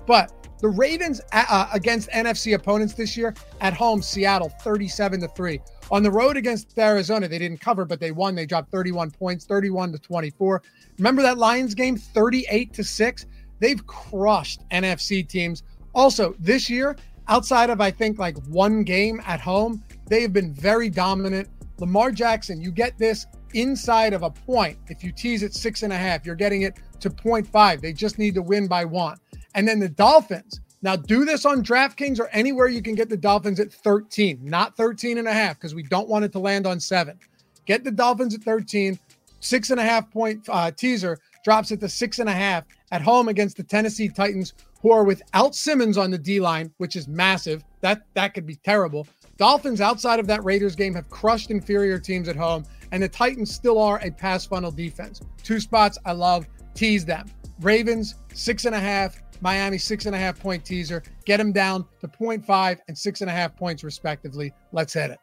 But 0.05 0.33
the 0.59 0.69
Ravens 0.69 1.21
uh, 1.31 1.45
uh 1.49 1.69
against 1.73 2.09
NFC 2.09 2.55
opponents 2.55 2.93
this 2.93 3.15
year 3.15 3.33
at 3.61 3.73
home, 3.73 4.01
Seattle 4.01 4.49
37 4.61 5.21
to 5.21 5.27
3. 5.27 5.61
On 5.91 6.03
the 6.03 6.11
road 6.11 6.37
against 6.37 6.77
Arizona, 6.77 7.27
they 7.27 7.39
didn't 7.39 7.61
cover, 7.61 7.83
but 7.83 7.99
they 7.99 8.11
won. 8.11 8.35
They 8.35 8.45
dropped 8.45 8.71
31 8.71 9.11
points, 9.11 9.45
31 9.45 9.91
to 9.93 9.99
24. 9.99 10.61
Remember 10.99 11.21
that 11.23 11.37
Lions 11.37 11.73
game, 11.73 11.97
38 11.97 12.73
to 12.73 12.83
6? 12.83 13.25
They've 13.59 13.85
crushed 13.87 14.61
NFC 14.69 15.27
teams. 15.27 15.63
Also, 15.93 16.35
this 16.39 16.69
year, 16.69 16.95
outside 17.27 17.69
of 17.69 17.81
I 17.81 17.89
think 17.91 18.19
like 18.19 18.37
one 18.47 18.83
game 18.83 19.21
at 19.25 19.39
home, 19.39 19.83
they 20.09 20.21
have 20.21 20.33
been 20.33 20.53
very 20.53 20.89
dominant. 20.89 21.47
Lamar 21.79 22.11
Jackson, 22.11 22.61
you 22.61 22.71
get 22.71 22.97
this 22.97 23.25
inside 23.53 24.13
of 24.13 24.23
a 24.23 24.29
point. 24.29 24.77
If 24.87 25.03
you 25.03 25.11
tease 25.11 25.43
it 25.43 25.53
six 25.53 25.83
and 25.83 25.93
a 25.93 25.97
half, 25.97 26.25
you're 26.25 26.35
getting 26.35 26.63
it 26.63 26.77
to 26.99 27.09
0.5. 27.09 27.81
They 27.81 27.93
just 27.93 28.19
need 28.19 28.35
to 28.35 28.41
win 28.41 28.67
by 28.67 28.85
one. 28.85 29.17
And 29.55 29.67
then 29.67 29.79
the 29.79 29.89
Dolphins. 29.89 30.61
Now 30.81 30.95
do 30.95 31.25
this 31.25 31.45
on 31.45 31.61
DraftKings 31.61 32.19
or 32.19 32.27
anywhere 32.29 32.69
you 32.69 32.81
can 32.81 32.95
get 32.95 33.09
the 33.09 33.17
Dolphins 33.17 33.59
at 33.59 33.71
13, 33.71 34.39
not 34.41 34.77
13 34.77 35.17
and 35.17 35.27
a 35.27 35.33
half, 35.33 35.57
because 35.57 35.75
we 35.75 35.83
don't 35.83 36.07
want 36.07 36.23
it 36.23 36.31
to 36.31 36.39
land 36.39 36.65
on 36.65 36.79
seven. 36.79 37.19
Get 37.65 37.83
the 37.83 37.91
Dolphins 37.91 38.33
at 38.33 38.43
13, 38.43 38.97
six 39.41 39.71
and 39.71 39.79
a 39.79 39.83
half 39.83 40.09
point 40.09 40.47
uh, 40.49 40.71
teaser 40.71 41.19
drops 41.43 41.71
it 41.71 41.79
to 41.79 41.89
six 41.89 42.19
and 42.19 42.29
a 42.29 42.33
half 42.33 42.65
at 42.91 43.01
home 43.01 43.27
against 43.27 43.57
the 43.57 43.63
Tennessee 43.63 44.09
Titans, 44.09 44.53
who 44.81 44.91
are 44.91 45.03
without 45.03 45.55
Simmons 45.55 45.97
on 45.97 46.11
the 46.11 46.17
D 46.17 46.39
line, 46.39 46.71
which 46.77 46.95
is 46.95 47.07
massive. 47.07 47.63
That 47.81 48.05
that 48.13 48.33
could 48.33 48.45
be 48.45 48.55
terrible. 48.55 49.07
Dolphins 49.39 49.79
outside 49.79 50.19
of 50.19 50.27
that 50.27 50.43
Raiders 50.43 50.75
game 50.75 50.93
have 50.93 51.09
crushed 51.09 51.49
inferior 51.49 51.97
teams 51.97 52.27
at 52.27 52.35
home, 52.35 52.65
and 52.91 53.01
the 53.01 53.07
Titans 53.07 53.51
still 53.55 53.79
are 53.79 53.97
a 54.03 54.11
pass 54.11 54.45
funnel 54.45 54.69
defense. 54.69 55.21
Two 55.43 55.61
spots 55.61 55.97
I 56.05 56.11
love, 56.11 56.45
tease 56.75 57.05
them. 57.05 57.25
Ravens, 57.61 58.15
six 58.33 58.65
and 58.65 58.75
a 58.75 58.79
half, 58.79 59.21
Miami, 59.41 59.77
six 59.77 60.05
and 60.05 60.13
a 60.13 60.19
half 60.19 60.37
point 60.37 60.65
teaser. 60.65 61.01
Get 61.23 61.37
them 61.37 61.53
down 61.53 61.85
to 62.01 62.07
0.5 62.09 62.79
and 62.89 62.97
six 62.97 63.21
and 63.21 63.29
a 63.29 63.33
half 63.33 63.55
points, 63.55 63.81
respectively. 63.81 64.51
Let's 64.73 64.93
hit 64.93 65.11
it. 65.11 65.19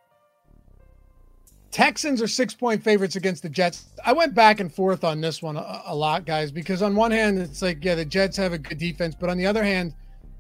Texans 1.70 2.22
are 2.22 2.28
six 2.28 2.54
point 2.54 2.82
favorites 2.82 3.16
against 3.16 3.42
the 3.42 3.50
Jets. 3.50 3.90
I 4.02 4.14
went 4.14 4.34
back 4.34 4.60
and 4.60 4.72
forth 4.72 5.04
on 5.04 5.20
this 5.20 5.42
one 5.42 5.58
a, 5.58 5.82
a, 5.84 5.94
lot, 5.94 6.24
guys, 6.24 6.50
because 6.50 6.80
on 6.80 6.96
one 6.96 7.10
hand, 7.10 7.38
it's 7.38 7.60
like, 7.60 7.84
yeah, 7.84 7.94
the 7.94 8.04
Jets 8.04 8.38
have 8.38 8.54
a 8.54 8.58
good 8.58 8.78
defense, 8.78 9.14
but 9.14 9.28
on 9.28 9.36
the 9.36 9.44
other 9.44 9.62
hand, 9.62 9.92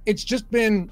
it's 0.06 0.24
just 0.24 0.50
been, 0.50 0.90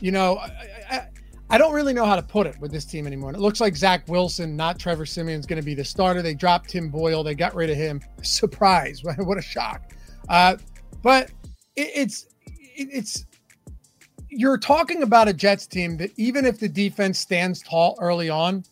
you 0.00 0.10
know, 0.10 0.38
I, 0.38 0.48
I, 0.90 1.06
I 1.50 1.58
don't 1.58 1.72
really 1.72 1.94
know 1.94 2.04
how 2.04 2.16
to 2.16 2.22
put 2.22 2.46
it 2.46 2.58
with 2.60 2.70
this 2.70 2.84
team 2.84 3.06
anymore. 3.06 3.30
And 3.30 3.36
it 3.38 3.40
looks 3.40 3.60
like 3.60 3.74
Zach 3.74 4.06
Wilson, 4.08 4.54
not 4.54 4.78
Trevor 4.78 5.06
Siemian, 5.06 5.40
is 5.40 5.46
going 5.46 5.60
to 5.60 5.64
be 5.64 5.74
the 5.74 5.84
starter. 5.84 6.20
They 6.20 6.34
dropped 6.34 6.68
Tim 6.68 6.90
Boyle. 6.90 7.22
They 7.22 7.34
got 7.34 7.54
rid 7.54 7.70
of 7.70 7.76
him. 7.76 8.00
Surprise! 8.22 9.02
what 9.02 9.38
a 9.38 9.42
shock. 9.42 9.92
Uh, 10.28 10.56
but 11.02 11.30
it, 11.76 11.90
it's 11.94 12.26
it, 12.46 12.88
it's 12.92 13.24
you're 14.30 14.58
talking 14.58 15.02
about 15.02 15.28
a 15.28 15.32
Jets 15.32 15.66
team 15.66 15.96
that 15.96 16.10
even 16.16 16.44
if 16.44 16.58
the 16.58 16.68
defense 16.68 17.18
stands 17.18 17.62
tall 17.62 17.96
early 18.00 18.28
on, 18.28 18.64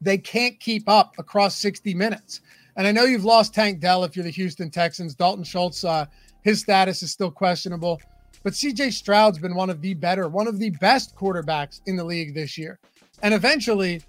they 0.00 0.18
can't 0.18 0.58
keep 0.58 0.88
up 0.88 1.14
across 1.18 1.56
60 1.56 1.94
minutes. 1.94 2.40
And 2.76 2.86
I 2.86 2.92
know 2.92 3.04
you've 3.04 3.24
lost 3.24 3.54
Tank 3.54 3.80
Dell 3.80 4.04
if 4.04 4.16
you're 4.16 4.24
the 4.24 4.30
Houston 4.30 4.70
Texans. 4.70 5.14
Dalton 5.14 5.44
Schultz, 5.44 5.84
uh, 5.84 6.06
his 6.42 6.60
status 6.60 7.02
is 7.02 7.12
still 7.12 7.30
questionable. 7.30 8.00
But 8.46 8.52
CJ 8.52 8.92
Stroud's 8.92 9.40
been 9.40 9.56
one 9.56 9.70
of 9.70 9.80
the 9.80 9.92
better, 9.94 10.28
one 10.28 10.46
of 10.46 10.60
the 10.60 10.70
best 10.70 11.16
quarterbacks 11.16 11.80
in 11.86 11.96
the 11.96 12.04
league 12.04 12.32
this 12.32 12.56
year. 12.56 12.78
And 13.24 13.34
eventually, 13.34 14.00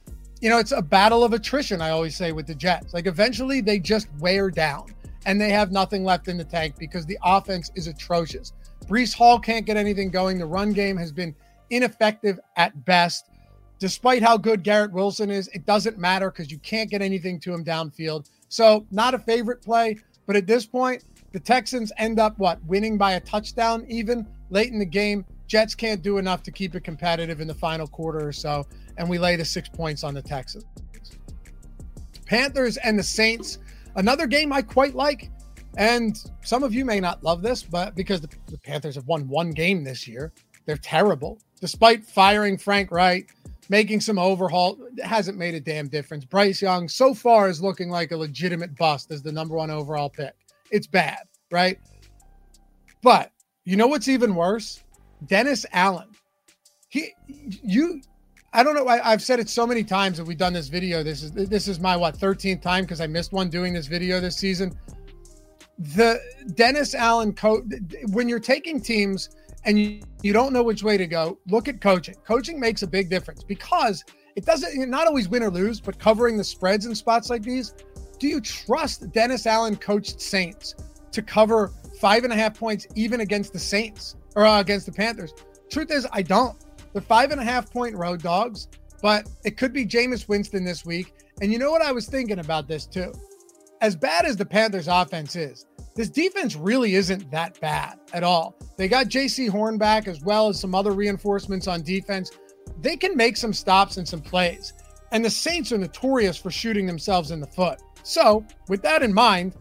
you 0.41 0.51
know, 0.51 0.59
it's 0.59 0.71
a 0.71 0.81
battle 0.83 1.23
of 1.23 1.33
attrition, 1.33 1.81
I 1.81 1.89
always 1.89 2.15
say 2.15 2.31
with 2.31 2.45
the 2.45 2.53
Jets. 2.53 2.93
Like 2.93 3.07
eventually 3.07 3.61
they 3.61 3.79
just 3.79 4.07
wear 4.19 4.51
down 4.51 4.93
and 5.25 5.41
they 5.41 5.49
have 5.49 5.71
nothing 5.71 6.03
left 6.03 6.27
in 6.27 6.37
the 6.37 6.43
tank 6.43 6.75
because 6.77 7.03
the 7.07 7.17
offense 7.23 7.71
is 7.73 7.87
atrocious. 7.87 8.53
Breece 8.85 9.11
Hall 9.11 9.39
can't 9.39 9.65
get 9.65 9.75
anything 9.75 10.11
going. 10.11 10.37
The 10.37 10.45
run 10.45 10.71
game 10.71 10.97
has 10.97 11.11
been 11.11 11.33
ineffective 11.71 12.39
at 12.57 12.85
best. 12.85 13.31
Despite 13.79 14.21
how 14.21 14.37
good 14.37 14.61
Garrett 14.61 14.91
Wilson 14.91 15.31
is, 15.31 15.47
it 15.47 15.65
doesn't 15.65 15.97
matter 15.97 16.29
because 16.29 16.51
you 16.51 16.59
can't 16.59 16.91
get 16.91 17.01
anything 17.01 17.39
to 17.39 17.55
him 17.55 17.65
downfield. 17.65 18.29
So, 18.49 18.85
not 18.91 19.15
a 19.15 19.19
favorite 19.19 19.63
play, 19.63 19.97
but 20.27 20.35
at 20.35 20.45
this 20.45 20.67
point, 20.67 21.03
the 21.31 21.39
Texans 21.39 21.91
end 21.97 22.19
up 22.19 22.37
what 22.37 22.63
winning 22.65 22.97
by 22.97 23.13
a 23.13 23.19
touchdown 23.19 23.85
even 23.87 24.25
late 24.49 24.71
in 24.71 24.79
the 24.79 24.85
game. 24.85 25.25
Jets 25.47 25.75
can't 25.75 26.01
do 26.01 26.17
enough 26.17 26.43
to 26.43 26.51
keep 26.51 26.75
it 26.75 26.83
competitive 26.83 27.41
in 27.41 27.47
the 27.47 27.53
final 27.53 27.87
quarter 27.87 28.25
or 28.25 28.33
so, 28.33 28.65
and 28.97 29.09
we 29.09 29.17
lay 29.17 29.35
the 29.35 29.45
six 29.45 29.69
points 29.69 30.03
on 30.03 30.13
the 30.13 30.21
Texans. 30.21 30.65
Panthers 32.25 32.77
and 32.77 32.99
the 32.99 33.03
Saints, 33.03 33.59
another 33.95 34.27
game 34.27 34.51
I 34.51 34.61
quite 34.61 34.95
like. 34.95 35.31
And 35.77 36.17
some 36.43 36.63
of 36.63 36.73
you 36.73 36.83
may 36.83 36.99
not 36.99 37.23
love 37.23 37.41
this, 37.41 37.63
but 37.63 37.95
because 37.95 38.19
the, 38.19 38.29
the 38.47 38.57
Panthers 38.57 38.95
have 38.95 39.07
won 39.07 39.27
one 39.27 39.51
game 39.51 39.83
this 39.83 40.07
year, 40.07 40.33
they're 40.65 40.75
terrible. 40.75 41.39
Despite 41.61 42.03
firing 42.03 42.57
Frank 42.57 42.91
Reich, 42.91 43.33
making 43.69 44.01
some 44.01 44.17
overhaul, 44.17 44.77
it 44.97 45.05
hasn't 45.05 45.37
made 45.37 45.53
a 45.53 45.59
damn 45.59 45.87
difference. 45.87 46.25
Bryce 46.25 46.61
Young 46.61 46.89
so 46.89 47.13
far 47.13 47.47
is 47.47 47.61
looking 47.61 47.89
like 47.89 48.11
a 48.11 48.17
legitimate 48.17 48.75
bust 48.75 49.11
as 49.11 49.21
the 49.21 49.31
number 49.31 49.55
one 49.55 49.69
overall 49.69 50.09
pick. 50.09 50.33
It's 50.71 50.87
bad, 50.87 51.19
right? 51.51 51.79
But 53.01 53.31
you 53.65 53.75
know 53.75 53.87
what's 53.87 54.07
even 54.07 54.35
worse? 54.35 54.83
Dennis 55.25 55.65
Allen. 55.71 56.09
He, 56.89 57.11
you, 57.27 58.01
I 58.53 58.63
don't 58.63 58.75
know. 58.75 58.87
I, 58.87 59.11
have 59.11 59.21
said 59.21 59.39
it 59.39 59.49
so 59.49 59.67
many 59.67 59.83
times 59.83 60.17
that 60.17 60.25
we've 60.25 60.37
done 60.37 60.53
this 60.53 60.67
video. 60.67 61.03
This 61.03 61.23
is 61.23 61.31
this 61.31 61.67
is 61.67 61.79
my 61.79 61.97
what 61.97 62.17
13th 62.17 62.61
time 62.61 62.83
because 62.83 63.01
I 63.01 63.07
missed 63.07 63.33
one 63.33 63.49
doing 63.49 63.73
this 63.73 63.87
video 63.87 64.19
this 64.19 64.37
season. 64.37 64.77
The 65.77 66.19
Dennis 66.55 66.95
Allen 66.95 67.33
coach. 67.33 67.63
When 68.11 68.29
you're 68.29 68.39
taking 68.39 68.81
teams 68.81 69.29
and 69.65 69.77
you, 69.77 70.01
you 70.21 70.33
don't 70.33 70.53
know 70.53 70.63
which 70.63 70.81
way 70.81 70.97
to 70.97 71.05
go, 71.05 71.37
look 71.47 71.67
at 71.67 71.81
coaching. 71.81 72.15
Coaching 72.25 72.59
makes 72.59 72.83
a 72.83 72.87
big 72.87 73.09
difference 73.09 73.43
because 73.43 74.03
it 74.35 74.45
doesn't 74.45 74.89
not 74.89 75.07
always 75.07 75.27
win 75.27 75.43
or 75.43 75.49
lose, 75.49 75.81
but 75.81 75.99
covering 75.99 76.37
the 76.37 76.43
spreads 76.43 76.85
in 76.85 76.95
spots 76.95 77.29
like 77.29 77.43
these 77.43 77.73
do 78.19 78.27
you 78.27 78.41
trust 78.41 79.11
Dennis 79.11 79.45
Allen 79.45 79.75
coached 79.75 80.21
Saints 80.21 80.75
to 81.11 81.21
cover 81.21 81.71
five 81.99 82.23
and 82.23 82.33
a 82.33 82.35
half 82.35 82.57
points 82.57 82.87
even 82.95 83.21
against 83.21 83.53
the 83.53 83.59
Saints 83.59 84.15
or 84.35 84.45
uh, 84.45 84.59
against 84.59 84.85
the 84.85 84.91
Panthers? 84.91 85.33
Truth 85.69 85.91
is, 85.91 86.07
I 86.11 86.21
don't. 86.21 86.57
They're 86.93 87.01
five 87.01 87.31
and 87.31 87.41
a 87.41 87.43
half 87.43 87.71
point 87.71 87.95
road 87.95 88.21
dogs, 88.21 88.67
but 89.01 89.27
it 89.43 89.57
could 89.57 89.73
be 89.73 89.85
Jameis 89.85 90.27
Winston 90.27 90.63
this 90.63 90.85
week. 90.85 91.13
And 91.41 91.51
you 91.51 91.59
know 91.59 91.71
what 91.71 91.81
I 91.81 91.91
was 91.91 92.07
thinking 92.07 92.39
about 92.39 92.67
this 92.67 92.85
too? 92.85 93.13
As 93.81 93.95
bad 93.95 94.25
as 94.25 94.35
the 94.35 94.45
Panthers 94.45 94.87
offense 94.87 95.35
is, 95.35 95.65
this 95.95 96.09
defense 96.09 96.55
really 96.55 96.95
isn't 96.95 97.29
that 97.31 97.59
bad 97.59 97.99
at 98.13 98.23
all. 98.23 98.55
They 98.77 98.87
got 98.87 99.07
Jaycee 99.07 99.49
Horn 99.49 99.77
back 99.77 100.07
as 100.07 100.21
well 100.21 100.47
as 100.47 100.59
some 100.59 100.73
other 100.73 100.91
reinforcements 100.91 101.67
on 101.67 101.83
defense. 101.83 102.31
They 102.81 102.95
can 102.95 103.15
make 103.15 103.37
some 103.37 103.53
stops 103.53 103.97
and 103.97 104.07
some 104.07 104.21
plays. 104.21 104.73
And 105.11 105.23
the 105.23 105.29
Saints 105.29 105.71
are 105.71 105.77
notorious 105.77 106.37
for 106.37 106.51
shooting 106.51 106.85
themselves 106.85 107.31
in 107.31 107.39
the 107.39 107.47
foot. 107.47 107.81
So, 108.07 108.45
with 108.69 108.81
that 108.83 109.03
in 109.03 109.13
mind, 109.13 109.53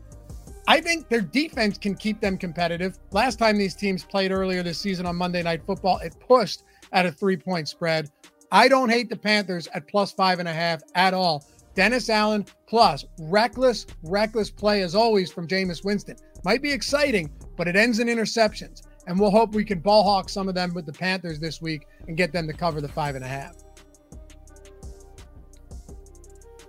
I 0.69 0.81
think 0.81 1.09
their 1.09 1.21
defense 1.21 1.79
can 1.79 1.97
keep 1.97 2.21
them 2.21 2.39
competitive. 2.39 2.97
Last 3.11 3.41
time 3.41 3.59
these 3.59 3.75
teams 3.75 4.05
played 4.05 4.31
earlier 4.31 4.63
this 4.63 4.79
season 4.79 5.05
on 5.05 5.17
Monday 5.17 5.43
Night 5.43 5.67
Football, 5.67 5.99
it 5.99 6.15
pushed 6.21 6.63
at 6.93 7.07
a 7.07 7.11
three 7.11 7.37
point 7.37 7.69
spread. 7.69 8.09
I 8.53 8.69
don't 8.69 8.89
hate 8.89 9.11
the 9.11 9.17
Panthers 9.17 9.67
at 9.75 9.89
plus 9.89 10.13
five 10.13 10.39
and 10.39 10.47
a 10.47 10.53
half 10.53 10.81
at 10.95 11.13
all. 11.13 11.45
Dennis 11.75 12.09
Allen 12.09 12.47
plus 12.69 13.05
reckless, 13.19 13.85
reckless 14.05 14.49
play 14.49 14.83
as 14.83 14.95
always 14.95 15.33
from 15.33 15.49
Jameis 15.49 15.85
Winston. 15.85 16.17
Might 16.45 16.63
be 16.63 16.71
exciting, 16.71 17.33
but 17.57 17.67
it 17.67 17.75
ends 17.75 17.99
in 17.99 18.07
interceptions. 18.07 18.83
And 19.09 19.19
we'll 19.19 19.33
hope 19.33 19.57
we 19.57 19.65
can 19.65 19.81
ball 19.81 20.05
hawk 20.05 20.29
some 20.29 20.49
of 20.49 20.55
them 20.55 20.73
with 20.73 20.87
the 20.87 20.93
Panthers 20.93 21.41
this 21.41 21.61
week 21.61 21.89
and 22.07 22.17
get 22.17 22.33
them 22.33 22.47
to 22.47 22.53
cover 22.53 22.81
the 22.81 22.89
five 22.89 23.17
and 23.17 23.25
a 23.25 23.29
half. 23.29 23.57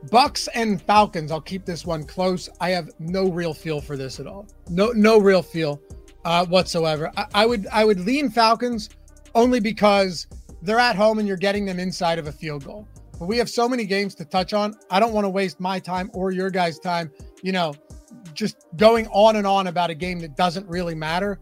Bucks 0.10 0.48
and 0.54 0.82
Falcons. 0.82 1.32
I'll 1.32 1.42
keep 1.42 1.66
this 1.66 1.86
one 1.86 2.04
close. 2.04 2.50
I 2.60 2.70
have 2.72 2.90
no 3.00 3.30
real 3.30 3.54
feel 3.54 3.82
for 3.82 3.98
this 3.98 4.20
at 4.20 4.28
all. 4.28 4.48
No, 4.70 4.92
no 4.92 5.20
real 5.20 5.42
feel 5.42 5.82
uh, 6.26 6.46
whatsoever. 6.46 7.12
I, 7.18 7.26
I 7.34 7.46
would, 7.46 7.68
I 7.72 7.86
would 7.86 8.00
lean 8.00 8.30
Falcons 8.30 8.90
only 9.36 9.60
because 9.60 10.28
they're 10.62 10.80
at 10.80 10.96
home 10.96 11.20
and 11.20 11.28
you're 11.28 11.38
getting 11.38 11.66
them 11.66 11.80
inside 11.80 12.20
of 12.20 12.28
a 12.28 12.32
field 12.32 12.66
goal. 12.66 12.88
But 13.20 13.26
we 13.26 13.38
have 13.38 13.50
so 13.50 13.68
many 13.68 13.86
games 13.86 14.14
to 14.16 14.26
touch 14.26 14.54
on. 14.54 14.76
I 14.90 15.00
don't 15.00 15.14
want 15.14 15.26
to 15.26 15.30
waste 15.30 15.60
my 15.60 15.80
time 15.80 16.12
or 16.14 16.32
your 16.32 16.50
guys' 16.50 16.80
time. 16.80 17.12
You 17.42 17.52
know, 17.52 17.74
just 18.34 18.68
going 18.78 19.08
on 19.08 19.36
and 19.36 19.48
on 19.48 19.68
about 19.68 19.90
a 19.90 19.96
game 19.96 20.20
that 20.20 20.36
doesn't 20.36 20.68
really 20.68 20.96
matter. 20.96 21.40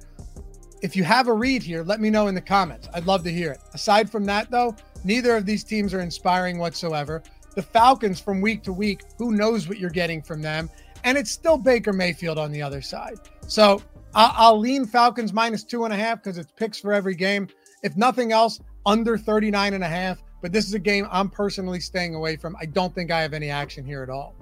If 0.82 0.96
you 0.96 1.04
have 1.04 1.28
a 1.28 1.34
read 1.34 1.64
here, 1.64 1.84
let 1.84 2.00
me 2.00 2.10
know 2.10 2.28
in 2.28 2.36
the 2.36 2.42
comments. 2.42 2.88
I'd 2.94 3.06
love 3.06 3.24
to 3.24 3.32
hear 3.32 3.52
it. 3.52 3.60
Aside 3.74 4.10
from 4.10 4.24
that, 4.26 4.52
though, 4.52 4.76
neither 5.04 5.36
of 5.36 5.46
these 5.46 5.64
teams 5.64 5.94
are 5.94 6.02
inspiring 6.02 6.58
whatsoever. 6.58 7.24
The 7.56 7.62
Falcons 7.62 8.20
from 8.20 8.42
week 8.42 8.64
to 8.64 8.74
week, 8.74 9.04
who 9.18 9.32
knows 9.32 9.68
what 9.68 9.80
you're 9.80 9.90
getting 9.90 10.22
from 10.22 10.42
them? 10.42 10.70
And 11.04 11.18
it's 11.18 11.32
still 11.32 11.58
Baker 11.58 11.94
Mayfield 11.94 12.38
on 12.38 12.52
the 12.52 12.62
other 12.62 12.82
side. 12.82 13.18
So 13.48 13.82
I'll, 14.14 14.60
lean 14.60 14.86
Falcons 14.86 15.34
minus 15.34 15.64
two 15.64 15.86
and 15.86 15.94
a 15.94 15.98
half 15.98 16.24
because 16.24 16.38
it's 16.38 16.52
picks 16.52 16.80
for 16.80 16.94
every 16.94 17.16
game. 17.16 17.48
If 17.84 17.96
nothing 17.98 18.32
else, 18.32 18.60
under 18.86 19.18
39 19.18 19.74
and 19.74 19.84
a 19.84 19.88
half. 19.88 20.22
But 20.42 20.52
this 20.52 20.68
is 20.68 20.74
a 20.74 20.80
game 20.80 21.08
I'm 21.12 21.30
personally 21.30 21.80
staying 21.80 22.14
away 22.14 22.36
from. 22.36 22.56
I 22.60 22.66
don't 22.66 22.94
think 22.94 23.12
I 23.12 23.22
have 23.22 23.34
any 23.34 23.50
action 23.50 23.86
here 23.86 24.04
at 24.04 24.10
all. 24.10 24.36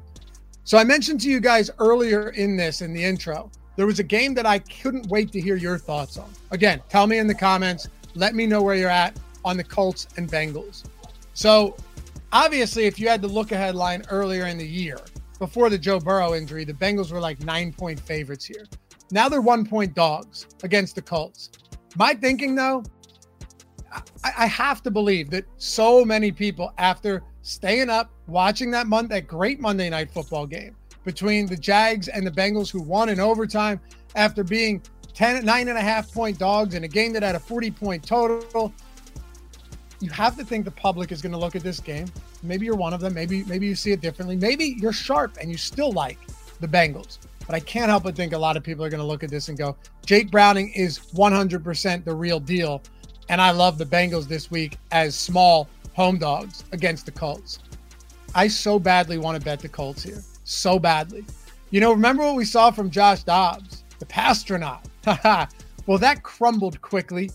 So 0.65 0.77
I 0.77 0.83
mentioned 0.83 1.21
to 1.21 1.29
you 1.29 1.39
guys 1.39 1.69
earlier 1.79 2.29
in 2.31 2.57
this, 2.57 2.81
in 2.81 2.93
the 2.93 3.03
intro, 3.03 3.51
there 3.75 3.85
was 3.85 3.99
a 3.99 4.03
game 4.03 4.33
that 4.35 4.45
I 4.45 4.59
couldn't 4.59 5.07
wait 5.07 5.31
to 5.31 5.41
hear 5.41 5.55
your 5.55 5.77
thoughts 5.77 6.17
on. 6.17 6.29
Again, 6.51 6.81
tell 6.89 7.07
me 7.07 7.17
in 7.17 7.27
the 7.27 7.35
comments. 7.35 7.87
Let 8.15 8.35
me 8.35 8.45
know 8.45 8.61
where 8.61 8.75
you're 8.75 8.89
at 8.89 9.17
on 9.43 9.57
the 9.57 9.63
Colts 9.63 10.07
and 10.17 10.29
Bengals. 10.29 10.83
So 11.33 11.75
obviously, 12.33 12.85
if 12.85 12.99
you 12.99 13.07
had 13.07 13.21
the 13.21 13.27
look 13.27 13.53
ahead 13.53 13.75
line 13.75 14.03
earlier 14.09 14.47
in 14.47 14.57
the 14.57 14.67
year, 14.67 14.97
before 15.39 15.69
the 15.69 15.77
Joe 15.77 15.99
Burrow 15.99 16.33
injury, 16.33 16.65
the 16.65 16.73
Bengals 16.73 17.11
were 17.11 17.21
like 17.21 17.41
nine 17.43 17.71
point 17.71 17.99
favorites 17.99 18.43
here. 18.43 18.65
Now 19.11 19.29
they're 19.29 19.41
one 19.41 19.65
point 19.65 19.93
dogs 19.93 20.47
against 20.63 20.95
the 20.95 21.01
Colts. 21.01 21.51
My 21.95 22.13
thinking, 22.13 22.55
though, 22.55 22.83
I, 24.23 24.31
I 24.39 24.45
have 24.47 24.81
to 24.83 24.91
believe 24.91 25.29
that 25.29 25.45
so 25.57 26.03
many 26.03 26.31
people, 26.31 26.73
after 26.77 27.23
staying 27.41 27.89
up, 27.89 28.11
watching 28.27 28.71
that 28.71 28.87
month, 28.87 29.09
that 29.09 29.27
great 29.27 29.59
Monday 29.59 29.89
night 29.89 30.09
football 30.11 30.47
game 30.47 30.75
between 31.03 31.45
the 31.45 31.57
Jags 31.57 32.07
and 32.07 32.25
the 32.25 32.31
Bengals, 32.31 32.71
who 32.71 32.81
won 32.81 33.09
in 33.09 33.19
overtime 33.19 33.79
after 34.15 34.43
being 34.43 34.81
10, 35.13 35.45
nine 35.45 35.67
and 35.67 35.77
a 35.77 35.81
half 35.81 36.11
point 36.11 36.39
dogs 36.39 36.73
in 36.73 36.83
a 36.83 36.87
game 36.87 37.13
that 37.13 37.23
had 37.23 37.35
a 37.35 37.39
40 37.39 37.71
point 37.71 38.05
total 38.05 38.73
you 40.03 40.11
have 40.11 40.35
to 40.37 40.43
think 40.43 40.65
the 40.65 40.71
public 40.71 41.11
is 41.11 41.21
going 41.21 41.31
to 41.31 41.37
look 41.37 41.55
at 41.55 41.63
this 41.63 41.79
game. 41.79 42.07
Maybe 42.41 42.65
you're 42.65 42.75
one 42.75 42.93
of 42.93 42.99
them. 42.99 43.13
Maybe 43.13 43.43
maybe 43.45 43.67
you 43.67 43.75
see 43.75 43.91
it 43.91 44.01
differently. 44.01 44.35
Maybe 44.35 44.75
you're 44.79 44.93
sharp 44.93 45.37
and 45.39 45.49
you 45.49 45.57
still 45.57 45.91
like 45.91 46.19
the 46.59 46.67
Bengals. 46.67 47.19
But 47.45 47.55
I 47.55 47.59
can't 47.59 47.89
help 47.89 48.03
but 48.03 48.15
think 48.15 48.33
a 48.33 48.37
lot 48.37 48.57
of 48.57 48.63
people 48.63 48.83
are 48.85 48.89
going 48.89 49.01
to 49.01 49.07
look 49.07 49.23
at 49.23 49.29
this 49.29 49.49
and 49.49 49.57
go, 49.57 49.75
Jake 50.05 50.31
Browning 50.31 50.71
is 50.73 50.99
100% 51.13 52.05
the 52.05 52.13
real 52.13 52.39
deal. 52.39 52.81
And 53.29 53.41
I 53.41 53.51
love 53.51 53.77
the 53.77 53.85
Bengals 53.85 54.27
this 54.27 54.49
week 54.49 54.77
as 54.91 55.15
small 55.15 55.67
home 55.93 56.17
dogs 56.17 56.63
against 56.71 57.05
the 57.05 57.11
Colts. 57.11 57.59
I 58.35 58.47
so 58.47 58.79
badly 58.79 59.17
want 59.17 59.37
to 59.37 59.43
bet 59.43 59.59
the 59.59 59.69
Colts 59.69 60.03
here. 60.03 60.21
So 60.43 60.79
badly. 60.79 61.25
You 61.69 61.79
know, 61.79 61.91
remember 61.91 62.23
what 62.23 62.35
we 62.35 62.45
saw 62.45 62.71
from 62.71 62.89
Josh 62.89 63.23
Dobbs, 63.23 63.83
the 63.99 64.05
Passtronaut? 64.05 64.83
well, 65.85 65.97
that 65.97 66.23
crumbled 66.23 66.81
quickly 66.81 67.31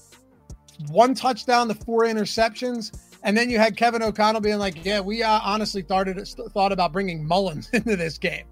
one 0.90 1.14
touchdown 1.14 1.68
to 1.68 1.74
four 1.74 2.04
interceptions. 2.04 2.96
And 3.22 3.36
then 3.36 3.50
you 3.50 3.58
had 3.58 3.76
Kevin 3.76 4.02
O'Connell 4.02 4.40
being 4.40 4.58
like, 4.58 4.84
"Yeah, 4.84 5.00
we 5.00 5.22
uh, 5.22 5.40
honestly 5.42 5.82
started 5.82 6.24
thought 6.54 6.72
about 6.72 6.92
bringing 6.92 7.26
Mullens 7.26 7.68
into 7.72 7.96
this 7.96 8.18
game." 8.18 8.44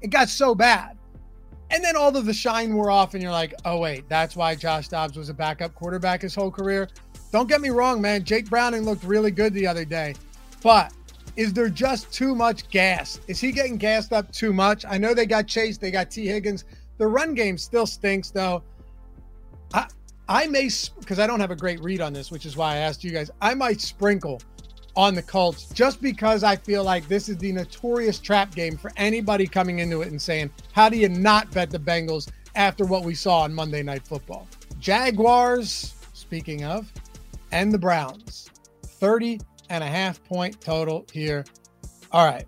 It 0.00 0.08
got 0.08 0.28
so 0.28 0.54
bad, 0.54 0.96
and 1.70 1.84
then 1.84 1.96
all 1.96 2.16
of 2.16 2.24
the 2.24 2.32
shine 2.32 2.74
wore 2.74 2.90
off, 2.90 3.14
and 3.14 3.22
you're 3.22 3.32
like, 3.32 3.54
"Oh 3.64 3.78
wait, 3.78 4.08
that's 4.08 4.34
why 4.34 4.54
Josh 4.54 4.88
Dobbs 4.88 5.16
was 5.16 5.28
a 5.28 5.34
backup 5.34 5.74
quarterback 5.74 6.22
his 6.22 6.34
whole 6.34 6.50
career." 6.50 6.88
Don't 7.30 7.48
get 7.48 7.60
me 7.60 7.68
wrong, 7.68 8.00
man. 8.00 8.24
Jake 8.24 8.48
Browning 8.48 8.82
looked 8.82 9.04
really 9.04 9.30
good 9.30 9.52
the 9.52 9.66
other 9.66 9.84
day, 9.84 10.14
but 10.62 10.92
is 11.36 11.52
there 11.52 11.68
just 11.68 12.12
too 12.12 12.34
much 12.34 12.68
gas? 12.68 13.20
Is 13.28 13.38
he 13.38 13.52
getting 13.52 13.76
gassed 13.76 14.12
up 14.12 14.32
too 14.32 14.52
much? 14.52 14.84
I 14.88 14.98
know 14.98 15.14
they 15.14 15.24
got 15.24 15.46
Chase, 15.46 15.78
they 15.78 15.92
got 15.92 16.10
Tee 16.10 16.26
Higgins. 16.26 16.64
The 16.98 17.06
run 17.06 17.32
game 17.34 17.56
still 17.56 17.86
stinks, 17.86 18.30
though. 18.30 18.64
I, 19.72 19.86
I 20.28 20.46
may, 20.46 20.68
because 21.00 21.18
I 21.18 21.26
don't 21.26 21.40
have 21.40 21.50
a 21.50 21.56
great 21.56 21.80
read 21.82 22.00
on 22.00 22.12
this, 22.12 22.30
which 22.30 22.44
is 22.44 22.56
why 22.56 22.74
I 22.74 22.76
asked 22.78 23.02
you 23.02 23.10
guys. 23.10 23.30
I 23.40 23.54
might 23.54 23.80
sprinkle 23.80 24.40
on 24.94 25.14
the 25.14 25.22
Colts 25.22 25.68
just 25.70 26.02
because 26.02 26.42
I 26.42 26.56
feel 26.56 26.84
like 26.84 27.08
this 27.08 27.28
is 27.28 27.38
the 27.38 27.52
notorious 27.52 28.18
trap 28.18 28.54
game 28.54 28.76
for 28.76 28.90
anybody 28.96 29.46
coming 29.46 29.78
into 29.78 30.02
it 30.02 30.08
and 30.08 30.20
saying, 30.20 30.50
how 30.72 30.88
do 30.88 30.98
you 30.98 31.08
not 31.08 31.50
bet 31.52 31.70
the 31.70 31.78
Bengals 31.78 32.30
after 32.56 32.84
what 32.84 33.04
we 33.04 33.14
saw 33.14 33.40
on 33.40 33.54
Monday 33.54 33.82
Night 33.82 34.06
Football? 34.06 34.46
Jaguars, 34.78 35.94
speaking 36.12 36.64
of, 36.64 36.92
and 37.52 37.72
the 37.72 37.78
Browns. 37.78 38.50
30 38.82 39.40
and 39.70 39.84
a 39.84 39.86
half 39.86 40.22
point 40.24 40.60
total 40.60 41.06
here. 41.12 41.44
All 42.12 42.26
right. 42.26 42.46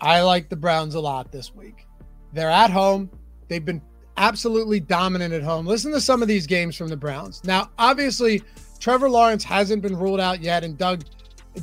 I 0.00 0.22
like 0.22 0.48
the 0.48 0.56
Browns 0.56 0.94
a 0.94 1.00
lot 1.00 1.32
this 1.32 1.54
week. 1.54 1.86
They're 2.32 2.50
at 2.50 2.70
home. 2.70 3.10
They've 3.48 3.64
been 3.64 3.82
absolutely 4.20 4.78
dominant 4.78 5.32
at 5.32 5.42
home. 5.42 5.66
Listen 5.66 5.90
to 5.92 6.00
some 6.00 6.22
of 6.22 6.28
these 6.28 6.46
games 6.46 6.76
from 6.76 6.88
the 6.88 6.96
Browns. 6.96 7.42
Now, 7.42 7.70
obviously, 7.78 8.42
Trevor 8.78 9.08
Lawrence 9.08 9.42
hasn't 9.42 9.82
been 9.82 9.96
ruled 9.96 10.20
out 10.20 10.40
yet, 10.40 10.62
and 10.62 10.78
Doug 10.78 11.04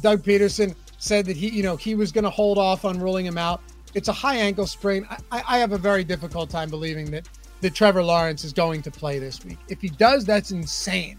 Doug 0.01 0.23
Pederson 0.23 0.75
said 0.97 1.25
that 1.27 1.37
he, 1.37 1.49
you 1.49 1.63
know, 1.63 1.77
he 1.77 1.95
was 1.95 2.11
going 2.11 2.23
to 2.25 2.29
hold 2.29 2.57
off 2.57 2.83
on 2.83 2.99
ruling 2.99 3.25
him 3.25 3.37
out. 3.37 3.61
It's 3.93 4.09
a 4.09 4.13
high 4.13 4.35
ankle 4.35 4.67
sprain. 4.67 5.07
I, 5.31 5.43
I 5.47 5.57
have 5.59 5.71
a 5.71 5.77
very 5.77 6.03
difficult 6.03 6.49
time 6.49 6.69
believing 6.69 7.09
that 7.11 7.29
that 7.61 7.73
Trevor 7.73 8.03
Lawrence 8.03 8.43
is 8.43 8.53
going 8.53 8.81
to 8.83 8.91
play 8.91 9.17
this 9.19 9.43
week. 9.45 9.57
If 9.69 9.79
he 9.81 9.89
does, 9.89 10.25
that's 10.25 10.51
insane. 10.51 11.17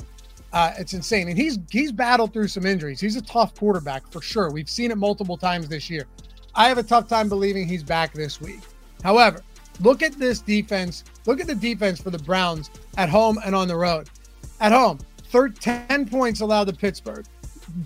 Uh, 0.53 0.73
it's 0.77 0.93
insane, 0.93 1.29
and 1.29 1.39
he's 1.39 1.59
he's 1.71 1.93
battled 1.93 2.33
through 2.33 2.49
some 2.49 2.67
injuries. 2.67 3.01
He's 3.01 3.17
a 3.17 3.23
tough 3.23 3.55
quarterback 3.55 4.11
for 4.11 4.21
sure. 4.21 4.51
We've 4.51 4.69
seen 4.69 4.91
it 4.91 4.99
multiple 4.99 5.37
times 5.37 5.69
this 5.69 5.89
year. 5.89 6.07
I 6.55 6.69
have 6.69 6.79
a 6.79 6.83
tough 6.83 7.07
time 7.07 7.29
believing 7.29 7.69
he's 7.69 7.85
back 7.85 8.13
this 8.13 8.41
week. 8.41 8.61
However, 9.05 9.43
look 9.81 10.03
at 10.03 10.19
this 10.19 10.41
defense. 10.41 11.05
Look 11.27 11.41
at 11.41 11.47
the 11.47 11.55
defense 11.55 12.01
for 12.01 12.11
the 12.11 12.19
Browns 12.19 12.71
at 12.97 13.09
home 13.09 13.39
and 13.45 13.55
on 13.55 13.69
the 13.69 13.77
road. 13.77 14.09
At 14.61 14.73
home, 14.73 14.99
10 15.31 16.09
points 16.09 16.41
allowed 16.41 16.67
to 16.69 16.73
Pittsburgh, 16.73 17.27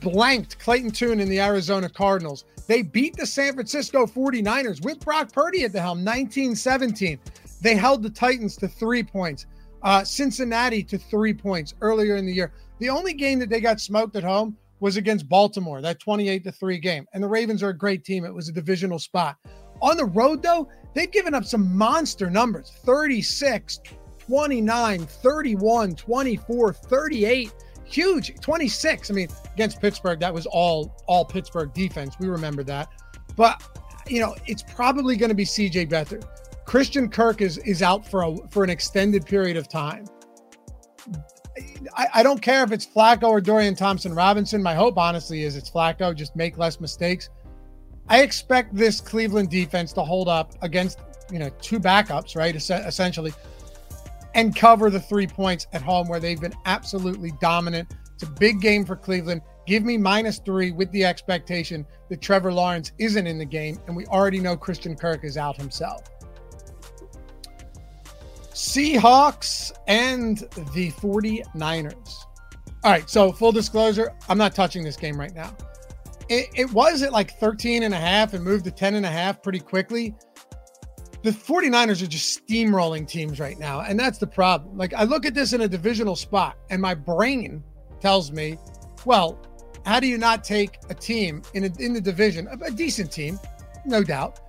blanked 0.00 0.58
Clayton 0.58 0.90
Tune 0.92 1.20
in 1.20 1.28
the 1.28 1.40
Arizona 1.40 1.88
Cardinals. 1.88 2.44
They 2.66 2.82
beat 2.82 3.16
the 3.16 3.26
San 3.26 3.54
Francisco 3.54 4.06
49ers 4.06 4.84
with 4.84 5.00
Brock 5.00 5.32
Purdy 5.32 5.64
at 5.64 5.72
the 5.72 5.80
helm, 5.80 6.04
19 6.04 6.54
17. 6.54 7.18
They 7.60 7.74
held 7.74 8.02
the 8.02 8.10
Titans 8.10 8.56
to 8.56 8.68
three 8.68 9.02
points, 9.02 9.46
uh, 9.82 10.04
Cincinnati 10.04 10.82
to 10.84 10.98
three 10.98 11.34
points 11.34 11.74
earlier 11.80 12.16
in 12.16 12.26
the 12.26 12.32
year. 12.32 12.52
The 12.78 12.88
only 12.88 13.12
game 13.12 13.38
that 13.40 13.48
they 13.48 13.60
got 13.60 13.80
smoked 13.80 14.16
at 14.16 14.24
home 14.24 14.56
was 14.80 14.96
against 14.96 15.28
Baltimore, 15.28 15.80
that 15.80 16.00
28 16.00 16.42
to 16.42 16.50
3 16.50 16.78
game. 16.78 17.06
And 17.14 17.22
the 17.22 17.28
Ravens 17.28 17.62
are 17.62 17.68
a 17.68 17.76
great 17.76 18.04
team. 18.04 18.24
It 18.24 18.34
was 18.34 18.48
a 18.48 18.52
divisional 18.52 18.98
spot. 18.98 19.36
On 19.82 19.96
the 19.96 20.04
road, 20.06 20.42
though, 20.42 20.68
they've 20.94 21.10
given 21.10 21.34
up 21.34 21.44
some 21.44 21.76
monster 21.76 22.30
numbers 22.30 22.72
36, 22.84 23.80
29, 24.26 25.06
31, 25.06 25.94
24, 25.94 26.72
38. 26.72 27.52
Huge 27.84 28.40
26. 28.40 29.10
I 29.10 29.14
mean, 29.14 29.28
against 29.52 29.80
Pittsburgh, 29.80 30.18
that 30.20 30.32
was 30.32 30.46
all 30.46 30.96
all 31.06 31.24
Pittsburgh 31.24 31.74
defense. 31.74 32.14
We 32.18 32.28
remember 32.28 32.62
that. 32.64 32.88
But 33.36 33.62
you 34.06 34.20
know, 34.20 34.34
it's 34.46 34.62
probably 34.62 35.16
going 35.16 35.28
to 35.28 35.34
be 35.34 35.44
CJ 35.44 35.90
Beathard. 35.90 36.24
Christian 36.64 37.08
Kirk 37.08 37.42
is 37.42 37.58
is 37.58 37.82
out 37.82 38.06
for 38.06 38.22
a 38.22 38.36
for 38.48 38.64
an 38.64 38.70
extended 38.70 39.26
period 39.26 39.56
of 39.56 39.68
time. 39.68 40.06
I, 41.94 42.06
I, 42.14 42.22
don't 42.22 42.40
care 42.40 42.64
if 42.64 42.72
it's 42.72 42.86
Flacco 42.86 43.24
or 43.24 43.40
Dorian 43.40 43.74
Thompson 43.74 44.14
Robinson. 44.14 44.62
My 44.62 44.74
hope, 44.74 44.96
honestly, 44.96 45.42
is 45.42 45.54
it's 45.54 45.70
Flacco. 45.70 46.16
Just 46.16 46.34
make 46.34 46.56
less 46.56 46.80
mistakes. 46.80 47.28
I 48.08 48.22
expect 48.22 48.74
this 48.74 49.00
Cleveland 49.00 49.50
defense 49.50 49.92
to 49.94 50.02
hold 50.02 50.28
up 50.28 50.54
against 50.62 50.98
you 51.30 51.38
know 51.38 51.50
two 51.60 51.80
backups, 51.80 52.36
right? 52.36 52.54
essentially, 52.54 53.32
and 54.34 54.54
cover 54.54 54.90
the 54.90 55.00
three 55.00 55.26
points 55.26 55.66
at 55.72 55.82
home 55.82 56.08
where 56.08 56.20
they've 56.20 56.40
been 56.40 56.54
absolutely 56.64 57.32
dominant. 57.40 57.94
It's 58.14 58.22
a 58.22 58.26
big 58.26 58.60
game 58.60 58.84
for 58.84 58.96
Cleveland. 58.96 59.42
Give 59.66 59.84
me 59.84 59.96
minus 59.96 60.38
three 60.38 60.72
with 60.72 60.90
the 60.90 61.04
expectation 61.04 61.86
that 62.08 62.20
Trevor 62.20 62.52
Lawrence 62.52 62.92
isn't 62.98 63.26
in 63.26 63.38
the 63.38 63.44
game, 63.44 63.78
and 63.86 63.96
we 63.96 64.06
already 64.06 64.40
know 64.40 64.56
Christian 64.56 64.96
Kirk 64.96 65.24
is 65.24 65.36
out 65.36 65.56
himself. 65.56 66.02
Seahawks 68.52 69.72
and 69.86 70.38
the 70.74 70.90
49ers. 70.92 72.24
All 72.84 72.90
right, 72.90 73.08
so 73.08 73.32
full 73.32 73.52
disclosure, 73.52 74.12
I'm 74.28 74.38
not 74.38 74.54
touching 74.54 74.82
this 74.82 74.96
game 74.96 75.18
right 75.18 75.34
now. 75.34 75.56
It, 76.28 76.48
it, 76.54 76.72
was 76.72 77.02
at 77.02 77.12
like 77.12 77.38
13 77.38 77.82
and 77.82 77.92
a 77.92 77.98
half 77.98 78.32
and 78.32 78.44
moved 78.44 78.64
to 78.64 78.70
10 78.70 78.94
and 78.94 79.04
a 79.04 79.10
half 79.10 79.42
pretty 79.42 79.58
quickly. 79.58 80.14
The 81.22 81.30
49ers 81.30 82.02
are 82.02 82.06
just 82.06 82.46
steamrolling 82.46 83.06
teams 83.06 83.38
right 83.38 83.58
now, 83.58 83.80
and 83.80 83.98
that's 83.98 84.18
the 84.18 84.26
problem. 84.26 84.76
Like 84.76 84.92
I 84.94 85.04
look 85.04 85.24
at 85.24 85.34
this 85.34 85.52
in 85.52 85.60
a 85.60 85.68
divisional 85.68 86.16
spot, 86.16 86.56
and 86.70 86.82
my 86.82 86.94
brain 86.94 87.62
tells 88.00 88.32
me, 88.32 88.58
well, 89.04 89.38
how 89.84 90.00
do 90.00 90.06
you 90.06 90.18
not 90.18 90.44
take 90.44 90.78
a 90.90 90.94
team 90.94 91.42
in 91.54 91.64
a, 91.64 91.70
in 91.78 91.92
the 91.92 92.00
division, 92.00 92.48
a, 92.48 92.66
a 92.66 92.70
decent 92.70 93.12
team, 93.12 93.38
no 93.84 94.02
doubt, 94.02 94.40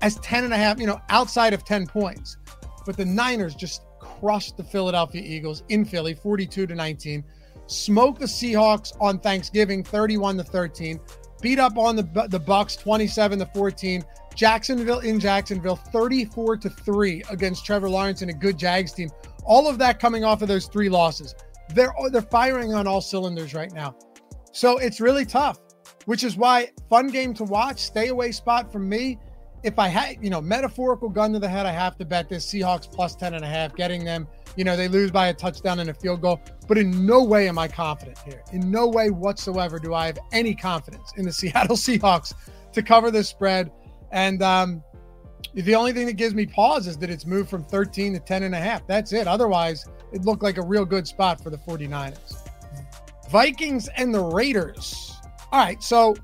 as 0.00 0.16
10 0.16 0.44
and 0.44 0.52
a 0.52 0.56
half, 0.56 0.80
you 0.80 0.86
know, 0.86 1.00
outside 1.10 1.52
of 1.52 1.64
10 1.64 1.86
points? 1.86 2.36
But 2.86 2.96
the 2.96 3.04
Niners 3.04 3.54
just 3.54 3.82
crushed 3.98 4.56
the 4.56 4.64
Philadelphia 4.64 5.22
Eagles 5.24 5.62
in 5.68 5.84
Philly, 5.84 6.14
42 6.14 6.66
to 6.66 6.74
19. 6.74 7.24
Smoked 7.70 8.18
the 8.18 8.26
Seahawks 8.26 8.96
on 9.00 9.20
Thanksgiving, 9.20 9.84
31 9.84 10.38
to 10.38 10.42
13. 10.42 10.98
Beat 11.40 11.60
up 11.60 11.78
on 11.78 11.94
the 11.94 12.02
the 12.28 12.40
Bucs, 12.40 12.76
27 12.76 13.38
to 13.38 13.46
14. 13.46 14.04
Jacksonville 14.34 14.98
in 14.98 15.20
Jacksonville, 15.20 15.76
34 15.76 16.56
to 16.56 16.68
3 16.68 17.22
against 17.30 17.64
Trevor 17.64 17.88
Lawrence 17.88 18.22
and 18.22 18.30
a 18.30 18.34
good 18.34 18.58
Jags 18.58 18.92
team. 18.92 19.08
All 19.44 19.68
of 19.68 19.78
that 19.78 20.00
coming 20.00 20.24
off 20.24 20.42
of 20.42 20.48
those 20.48 20.66
three 20.66 20.88
losses. 20.88 21.36
They're 21.72 21.92
they're 22.10 22.22
firing 22.22 22.74
on 22.74 22.88
all 22.88 23.00
cylinders 23.00 23.54
right 23.54 23.72
now. 23.72 23.94
So 24.50 24.78
it's 24.78 25.00
really 25.00 25.24
tough, 25.24 25.60
which 26.06 26.24
is 26.24 26.36
why 26.36 26.72
fun 26.88 27.06
game 27.06 27.34
to 27.34 27.44
watch, 27.44 27.78
stay 27.78 28.08
away 28.08 28.32
spot 28.32 28.72
from 28.72 28.88
me 28.88 29.16
if 29.62 29.78
I 29.78 29.88
had, 29.88 30.22
you 30.22 30.30
know, 30.30 30.40
metaphorical 30.40 31.08
gun 31.08 31.32
to 31.34 31.38
the 31.38 31.48
head, 31.48 31.66
I 31.66 31.72
have 31.72 31.96
to 31.98 32.04
bet 32.04 32.28
this 32.28 32.46
Seahawks 32.46 32.90
plus 32.90 33.14
10 33.14 33.34
and 33.34 33.44
a 33.44 33.48
half, 33.48 33.74
getting 33.74 34.04
them, 34.04 34.26
you 34.56 34.64
know, 34.64 34.76
they 34.76 34.88
lose 34.88 35.10
by 35.10 35.28
a 35.28 35.34
touchdown 35.34 35.80
and 35.80 35.90
a 35.90 35.94
field 35.94 36.20
goal. 36.20 36.40
But 36.66 36.78
in 36.78 37.06
no 37.06 37.22
way 37.22 37.48
am 37.48 37.58
I 37.58 37.68
confident 37.68 38.18
here. 38.18 38.42
In 38.52 38.70
no 38.70 38.86
way 38.86 39.10
whatsoever 39.10 39.78
do 39.78 39.94
I 39.94 40.06
have 40.06 40.18
any 40.32 40.54
confidence 40.54 41.12
in 41.16 41.24
the 41.24 41.32
Seattle 41.40 41.76
Seahawks 41.76 42.34
to 42.72 42.82
cover 42.82 43.10
this 43.10 43.28
spread. 43.28 43.70
And 44.12 44.42
um, 44.42 44.82
the 45.54 45.74
only 45.74 45.92
thing 45.92 46.06
that 46.06 46.14
gives 46.14 46.34
me 46.34 46.46
pause 46.46 46.86
is 46.86 46.96
that 46.98 47.10
it's 47.10 47.26
moved 47.26 47.48
from 47.48 47.64
13 47.64 48.14
to 48.14 48.20
10 48.20 48.42
and 48.42 48.54
a 48.54 48.58
half. 48.58 48.86
That's 48.86 49.12
it. 49.12 49.26
Otherwise, 49.26 49.86
it 50.12 50.24
looked 50.24 50.42
like 50.42 50.58
a 50.58 50.62
real 50.62 50.84
good 50.84 51.06
spot 51.06 51.42
for 51.42 51.50
the 51.50 51.58
49ers. 51.58 52.48
Vikings 53.30 53.88
and 53.96 54.12
the 54.12 54.22
Raiders. 54.22 55.14
All 55.52 55.64
right. 55.64 55.82
So 55.82 56.16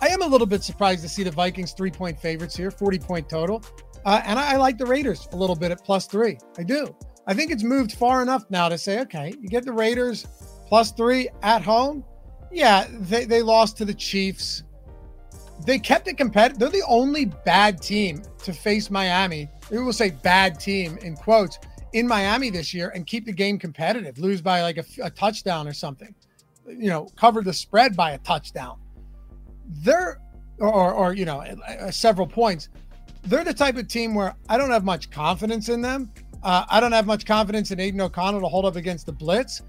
I 0.00 0.08
am 0.08 0.22
a 0.22 0.26
little 0.26 0.46
bit 0.46 0.62
surprised 0.62 1.02
to 1.02 1.08
see 1.08 1.22
the 1.22 1.30
Vikings 1.30 1.72
three 1.72 1.90
point 1.90 2.18
favorites 2.20 2.56
here, 2.56 2.70
40 2.70 2.98
point 2.98 3.28
total. 3.28 3.62
Uh, 4.04 4.20
and 4.24 4.38
I, 4.38 4.54
I, 4.54 4.56
like 4.56 4.78
the 4.78 4.86
Raiders 4.86 5.28
a 5.32 5.36
little 5.36 5.54
bit 5.54 5.70
at 5.70 5.84
plus 5.84 6.06
three. 6.06 6.38
I 6.58 6.64
do. 6.64 6.94
I 7.26 7.34
think 7.34 7.50
it's 7.50 7.62
moved 7.62 7.92
far 7.92 8.22
enough 8.22 8.44
now 8.50 8.68
to 8.68 8.76
say, 8.76 9.00
okay, 9.00 9.32
you 9.40 9.48
get 9.48 9.64
the 9.64 9.72
Raiders 9.72 10.26
plus 10.66 10.90
three 10.92 11.28
at 11.42 11.62
home. 11.62 12.04
Yeah, 12.50 12.86
they, 12.90 13.24
they 13.24 13.42
lost 13.42 13.76
to 13.78 13.84
the 13.84 13.94
Chiefs. 13.94 14.64
They 15.64 15.78
kept 15.78 16.08
it 16.08 16.16
competitive. 16.16 16.58
They're 16.58 16.68
the 16.68 16.86
only 16.88 17.26
bad 17.26 17.80
team 17.80 18.22
to 18.42 18.52
face 18.52 18.90
Miami. 18.90 19.48
We 19.70 19.78
will 19.78 19.92
say 19.92 20.10
bad 20.10 20.58
team 20.58 20.98
in 20.98 21.14
quotes 21.16 21.58
in 21.92 22.08
Miami 22.08 22.50
this 22.50 22.74
year 22.74 22.90
and 22.94 23.06
keep 23.06 23.26
the 23.26 23.32
game 23.32 23.58
competitive, 23.58 24.18
lose 24.18 24.40
by 24.40 24.62
like 24.62 24.78
a, 24.78 24.84
a 25.02 25.10
touchdown 25.10 25.68
or 25.68 25.72
something, 25.72 26.14
you 26.66 26.88
know, 26.88 27.06
cover 27.16 27.42
the 27.42 27.52
spread 27.52 27.94
by 27.94 28.12
a 28.12 28.18
touchdown 28.18 28.78
they're 29.80 30.20
or, 30.58 30.92
or 30.92 31.14
you 31.14 31.24
know 31.24 31.44
several 31.90 32.26
points 32.26 32.68
they're 33.24 33.44
the 33.44 33.54
type 33.54 33.76
of 33.76 33.88
team 33.88 34.14
where 34.14 34.34
i 34.48 34.56
don't 34.56 34.70
have 34.70 34.84
much 34.84 35.10
confidence 35.10 35.68
in 35.68 35.80
them 35.80 36.10
uh, 36.42 36.64
i 36.70 36.80
don't 36.80 36.92
have 36.92 37.06
much 37.06 37.26
confidence 37.26 37.70
in 37.70 37.80
aidan 37.80 38.00
o'connell 38.00 38.40
to 38.40 38.48
hold 38.48 38.64
up 38.64 38.76
against 38.76 39.06
the 39.06 39.12
blitz 39.12 39.62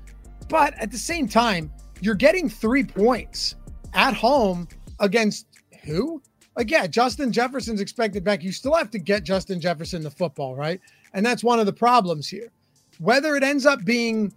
but 0.47 0.73
at 0.77 0.91
the 0.91 0.97
same 0.97 1.27
time 1.27 1.71
you're 2.01 2.15
getting 2.15 2.49
three 2.49 2.83
points 2.83 3.55
at 3.93 4.13
home 4.13 4.67
against 4.99 5.47
who? 5.85 6.21
Yeah 6.67 6.87
justin 6.87 7.31
jefferson's 7.31 7.81
expected 7.81 8.23
back. 8.23 8.43
You 8.43 8.51
still 8.51 8.75
have 8.75 8.91
to 8.91 8.99
get 8.99 9.23
justin 9.23 9.59
jefferson 9.59 10.03
the 10.03 10.11
football 10.11 10.55
right? 10.55 10.79
And 11.13 11.25
that's 11.25 11.43
one 11.43 11.59
of 11.59 11.65
the 11.65 11.73
problems 11.73 12.27
here. 12.27 12.51
Whether 12.99 13.35
it 13.35 13.43
ends 13.43 13.65
up 13.65 13.83
being 13.85 14.33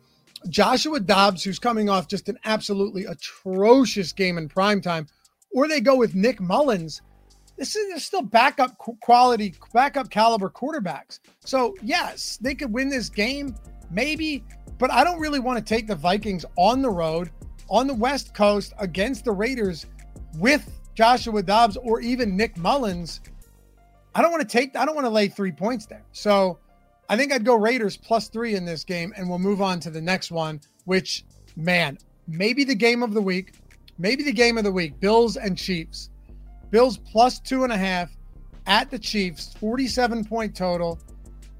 joshua 0.48 1.00
dobbs 1.00 1.42
who's 1.42 1.58
coming 1.58 1.88
off 1.88 2.08
just 2.08 2.28
an 2.28 2.38
absolutely 2.44 3.04
atrocious 3.04 4.12
game 4.12 4.38
in 4.38 4.48
prime 4.48 4.80
time 4.80 5.06
or 5.50 5.66
they 5.66 5.80
go 5.80 5.96
with 5.96 6.14
Nick 6.14 6.40
Mullens. 6.40 7.00
This 7.56 7.74
is 7.74 8.04
still 8.04 8.22
backup 8.22 8.76
quality, 8.78 9.54
backup 9.72 10.10
caliber 10.10 10.50
quarterbacks. 10.50 11.20
So 11.44 11.74
yes, 11.82 12.38
they 12.40 12.54
could 12.54 12.72
win 12.72 12.88
this 12.88 13.08
game, 13.08 13.54
maybe, 13.90 14.44
but 14.78 14.90
I 14.90 15.04
don't 15.04 15.18
really 15.18 15.40
want 15.40 15.58
to 15.58 15.64
take 15.64 15.86
the 15.86 15.94
Vikings 15.94 16.44
on 16.56 16.82
the 16.82 16.90
road 16.90 17.30
on 17.68 17.86
the 17.86 17.94
West 17.94 18.34
Coast 18.34 18.74
against 18.78 19.24
the 19.24 19.32
Raiders 19.32 19.86
with 20.38 20.70
Joshua 20.94 21.42
Dobbs 21.42 21.76
or 21.76 22.00
even 22.00 22.36
Nick 22.36 22.56
Mullens. 22.56 23.20
I 24.14 24.22
don't 24.22 24.30
want 24.30 24.42
to 24.42 24.48
take, 24.48 24.76
I 24.76 24.84
don't 24.84 24.94
want 24.94 25.06
to 25.06 25.10
lay 25.10 25.28
three 25.28 25.52
points 25.52 25.86
there. 25.86 26.04
So 26.12 26.58
I 27.08 27.16
think 27.16 27.32
I'd 27.32 27.44
go 27.44 27.56
Raiders 27.56 27.96
plus 27.96 28.28
three 28.28 28.54
in 28.54 28.64
this 28.64 28.84
game, 28.84 29.12
and 29.16 29.28
we'll 29.28 29.38
move 29.38 29.62
on 29.62 29.80
to 29.80 29.90
the 29.90 30.00
next 30.00 30.30
one, 30.30 30.60
which, 30.84 31.24
man, 31.56 31.98
maybe 32.28 32.64
the 32.64 32.74
game 32.74 33.02
of 33.02 33.14
the 33.14 33.20
week 33.20 33.52
maybe 33.98 34.22
the 34.22 34.32
game 34.32 34.58
of 34.58 34.64
the 34.64 34.72
week 34.72 34.98
Bills 35.00 35.36
and 35.36 35.56
Chiefs. 35.56 36.10
Bills 36.70 36.98
plus 36.98 37.40
two 37.40 37.64
and 37.64 37.72
a 37.72 37.76
half 37.76 38.10
at 38.66 38.90
the 38.90 38.98
Chiefs, 38.98 39.54
47 39.58 40.24
point 40.24 40.54
total. 40.54 40.98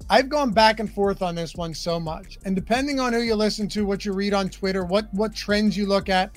I've 0.09 0.29
gone 0.29 0.51
back 0.51 0.79
and 0.79 0.91
forth 0.91 1.21
on 1.21 1.35
this 1.35 1.55
one 1.55 1.73
so 1.73 1.99
much. 1.99 2.37
And 2.45 2.55
depending 2.55 2.99
on 2.99 3.13
who 3.13 3.21
you 3.21 3.35
listen 3.35 3.67
to, 3.69 3.85
what 3.85 4.05
you 4.05 4.13
read 4.13 4.33
on 4.33 4.49
Twitter, 4.49 4.85
what 4.85 5.13
what 5.13 5.35
trends 5.35 5.75
you 5.75 5.85
look 5.85 6.09
at, 6.09 6.31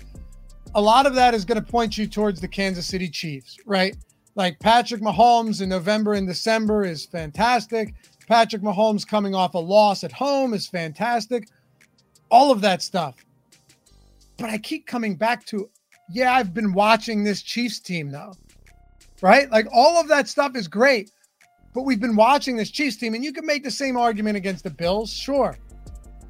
a 0.75 0.81
lot 0.81 1.07
of 1.07 1.15
that 1.15 1.35
is 1.35 1.45
going 1.45 1.63
to 1.63 1.71
point 1.71 1.97
you 1.97 2.07
towards 2.07 2.41
the 2.41 2.49
Kansas 2.49 2.87
City 2.87 3.09
Chiefs, 3.09 3.59
right? 3.67 3.97
Like 4.35 4.59
Patrick 4.61 5.03
Mahomes 5.03 5.61
in 5.61 5.69
November 5.69 6.15
and 6.15 6.27
December 6.27 6.85
is 6.85 7.05
fantastic. 7.05 7.95
Patrick 8.27 8.63
Mahomes 8.63 9.07
coming 9.07 9.35
off 9.35 9.55
a 9.55 9.59
loss 9.59 10.05
at 10.05 10.13
home 10.13 10.55
is 10.55 10.69
fantastic. 10.69 11.49
All 12.31 12.53
of 12.53 12.61
that 12.61 12.81
stuff. 12.81 13.17
But 14.39 14.51
I 14.51 14.59
keep 14.59 14.87
coming 14.87 15.17
back 15.17 15.45
to, 15.47 15.69
yeah, 16.11 16.33
I've 16.33 16.55
been 16.55 16.73
watching 16.73 17.25
this 17.25 17.43
Chiefs 17.43 17.81
team 17.81 18.11
though, 18.11 18.33
right? 19.23 19.51
Like 19.51 19.67
all 19.73 20.01
of 20.01 20.09
that 20.09 20.29
stuff 20.29 20.57
is 20.57 20.69
great. 20.69 21.11
But 21.73 21.83
we've 21.83 22.01
been 22.01 22.17
watching 22.17 22.57
this 22.57 22.71
Chiefs 22.71 22.97
team, 22.97 23.15
and 23.15 23.25
you 23.25 23.33
can 23.33 23.47
make 23.47 23.63
the 23.63 23.71
same 23.71 23.97
argument 23.97 24.37
against 24.37 24.65
the 24.65 24.71
Bills, 24.71 25.13
sure. 25.13 25.57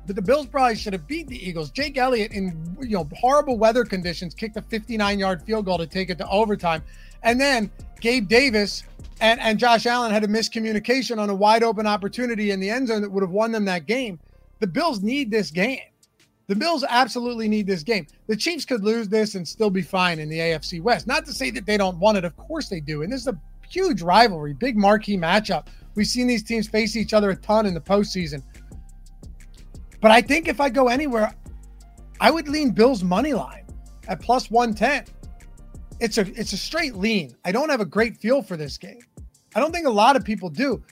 But 0.06 0.16
the 0.16 0.22
Bills 0.22 0.46
probably 0.46 0.76
should 0.76 0.92
have 0.92 1.06
beat 1.06 1.28
the 1.28 1.48
Eagles. 1.48 1.70
Jake 1.70 1.96
Elliott, 1.96 2.32
in 2.32 2.76
you 2.80 2.96
know 2.96 3.08
horrible 3.16 3.56
weather 3.56 3.84
conditions, 3.84 4.34
kicked 4.34 4.56
a 4.56 4.62
59-yard 4.62 5.42
field 5.42 5.64
goal 5.64 5.78
to 5.78 5.86
take 5.86 6.10
it 6.10 6.18
to 6.18 6.28
overtime, 6.28 6.82
and 7.22 7.40
then 7.40 7.70
Gabe 8.00 8.28
Davis 8.28 8.82
and, 9.20 9.40
and 9.40 9.58
Josh 9.58 9.86
Allen 9.86 10.10
had 10.10 10.24
a 10.24 10.28
miscommunication 10.28 11.18
on 11.18 11.30
a 11.30 11.34
wide 11.34 11.62
open 11.62 11.86
opportunity 11.86 12.50
in 12.50 12.60
the 12.60 12.68
end 12.68 12.88
zone 12.88 13.02
that 13.02 13.10
would 13.10 13.22
have 13.22 13.30
won 13.30 13.52
them 13.52 13.64
that 13.66 13.86
game. 13.86 14.18
The 14.58 14.66
Bills 14.66 15.02
need 15.02 15.30
this 15.30 15.50
game. 15.50 15.80
The 16.50 16.56
Bills 16.56 16.84
absolutely 16.88 17.46
need 17.46 17.68
this 17.68 17.84
game. 17.84 18.08
The 18.26 18.34
Chiefs 18.34 18.64
could 18.64 18.82
lose 18.82 19.08
this 19.08 19.36
and 19.36 19.46
still 19.46 19.70
be 19.70 19.82
fine 19.82 20.18
in 20.18 20.28
the 20.28 20.40
AFC 20.40 20.82
West. 20.82 21.06
Not 21.06 21.24
to 21.26 21.32
say 21.32 21.52
that 21.52 21.64
they 21.64 21.76
don't 21.76 21.96
want 22.00 22.18
it. 22.18 22.24
Of 22.24 22.36
course 22.36 22.68
they 22.68 22.80
do. 22.80 23.02
And 23.02 23.12
this 23.12 23.20
is 23.20 23.28
a 23.28 23.40
huge 23.68 24.02
rivalry, 24.02 24.52
big 24.54 24.76
marquee 24.76 25.16
matchup. 25.16 25.68
We've 25.94 26.08
seen 26.08 26.26
these 26.26 26.42
teams 26.42 26.66
face 26.66 26.96
each 26.96 27.14
other 27.14 27.30
a 27.30 27.36
ton 27.36 27.66
in 27.66 27.74
the 27.74 27.80
postseason. 27.80 28.42
But 30.00 30.10
I 30.10 30.20
think 30.20 30.48
if 30.48 30.60
I 30.60 30.70
go 30.70 30.88
anywhere, 30.88 31.32
I 32.20 32.32
would 32.32 32.48
lean 32.48 32.72
Bills 32.72 33.04
money 33.04 33.32
line 33.32 33.64
at 34.08 34.20
plus 34.20 34.50
110. 34.50 35.04
It's 36.00 36.18
a 36.18 36.22
it's 36.34 36.52
a 36.52 36.58
straight 36.58 36.96
lean. 36.96 37.32
I 37.44 37.52
don't 37.52 37.68
have 37.68 37.80
a 37.80 37.86
great 37.86 38.16
feel 38.16 38.42
for 38.42 38.56
this 38.56 38.76
game. 38.76 39.02
I 39.54 39.60
don't 39.60 39.70
think 39.70 39.86
a 39.86 39.90
lot 39.90 40.16
of 40.16 40.24
people 40.24 40.50
do. 40.50 40.82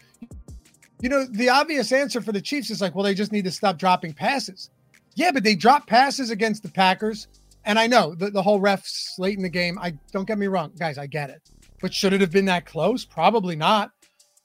You 1.00 1.08
know, 1.08 1.24
the 1.24 1.48
obvious 1.48 1.90
answer 1.90 2.20
for 2.20 2.30
the 2.30 2.40
Chiefs 2.40 2.70
is 2.70 2.80
like, 2.80 2.94
well, 2.94 3.02
they 3.02 3.14
just 3.14 3.32
need 3.32 3.44
to 3.46 3.50
stop 3.50 3.76
dropping 3.76 4.12
passes. 4.12 4.70
Yeah, 5.18 5.32
but 5.32 5.42
they 5.42 5.56
dropped 5.56 5.88
passes 5.88 6.30
against 6.30 6.62
the 6.62 6.68
Packers. 6.68 7.26
And 7.64 7.76
I 7.76 7.88
know 7.88 8.14
the, 8.14 8.30
the 8.30 8.40
whole 8.40 8.60
refs 8.60 9.18
late 9.18 9.36
in 9.36 9.42
the 9.42 9.48
game. 9.48 9.76
I 9.76 9.98
don't 10.12 10.28
get 10.28 10.38
me 10.38 10.46
wrong, 10.46 10.70
guys, 10.78 10.96
I 10.96 11.08
get 11.08 11.28
it. 11.28 11.42
But 11.82 11.92
should 11.92 12.12
it 12.12 12.20
have 12.20 12.30
been 12.30 12.44
that 12.44 12.66
close? 12.66 13.04
Probably 13.04 13.56
not. 13.56 13.90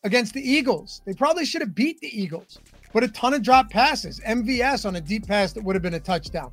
Against 0.04 0.34
the 0.34 0.42
Eagles, 0.42 1.04
they 1.06 1.14
probably 1.14 1.46
should 1.46 1.62
have 1.62 1.76
beat 1.76 2.00
the 2.00 2.10
Eagles, 2.20 2.58
but 2.92 3.04
a 3.04 3.08
ton 3.10 3.36
of 3.36 3.44
drop 3.44 3.70
passes. 3.70 4.20
MVS 4.22 4.88
on 4.88 4.96
a 4.96 5.02
deep 5.02 5.28
pass 5.28 5.54
that 5.54 5.64
would 5.64 5.76
have 5.76 5.84
been 5.84 5.94
a 5.94 6.00
touchdown. 6.00 6.52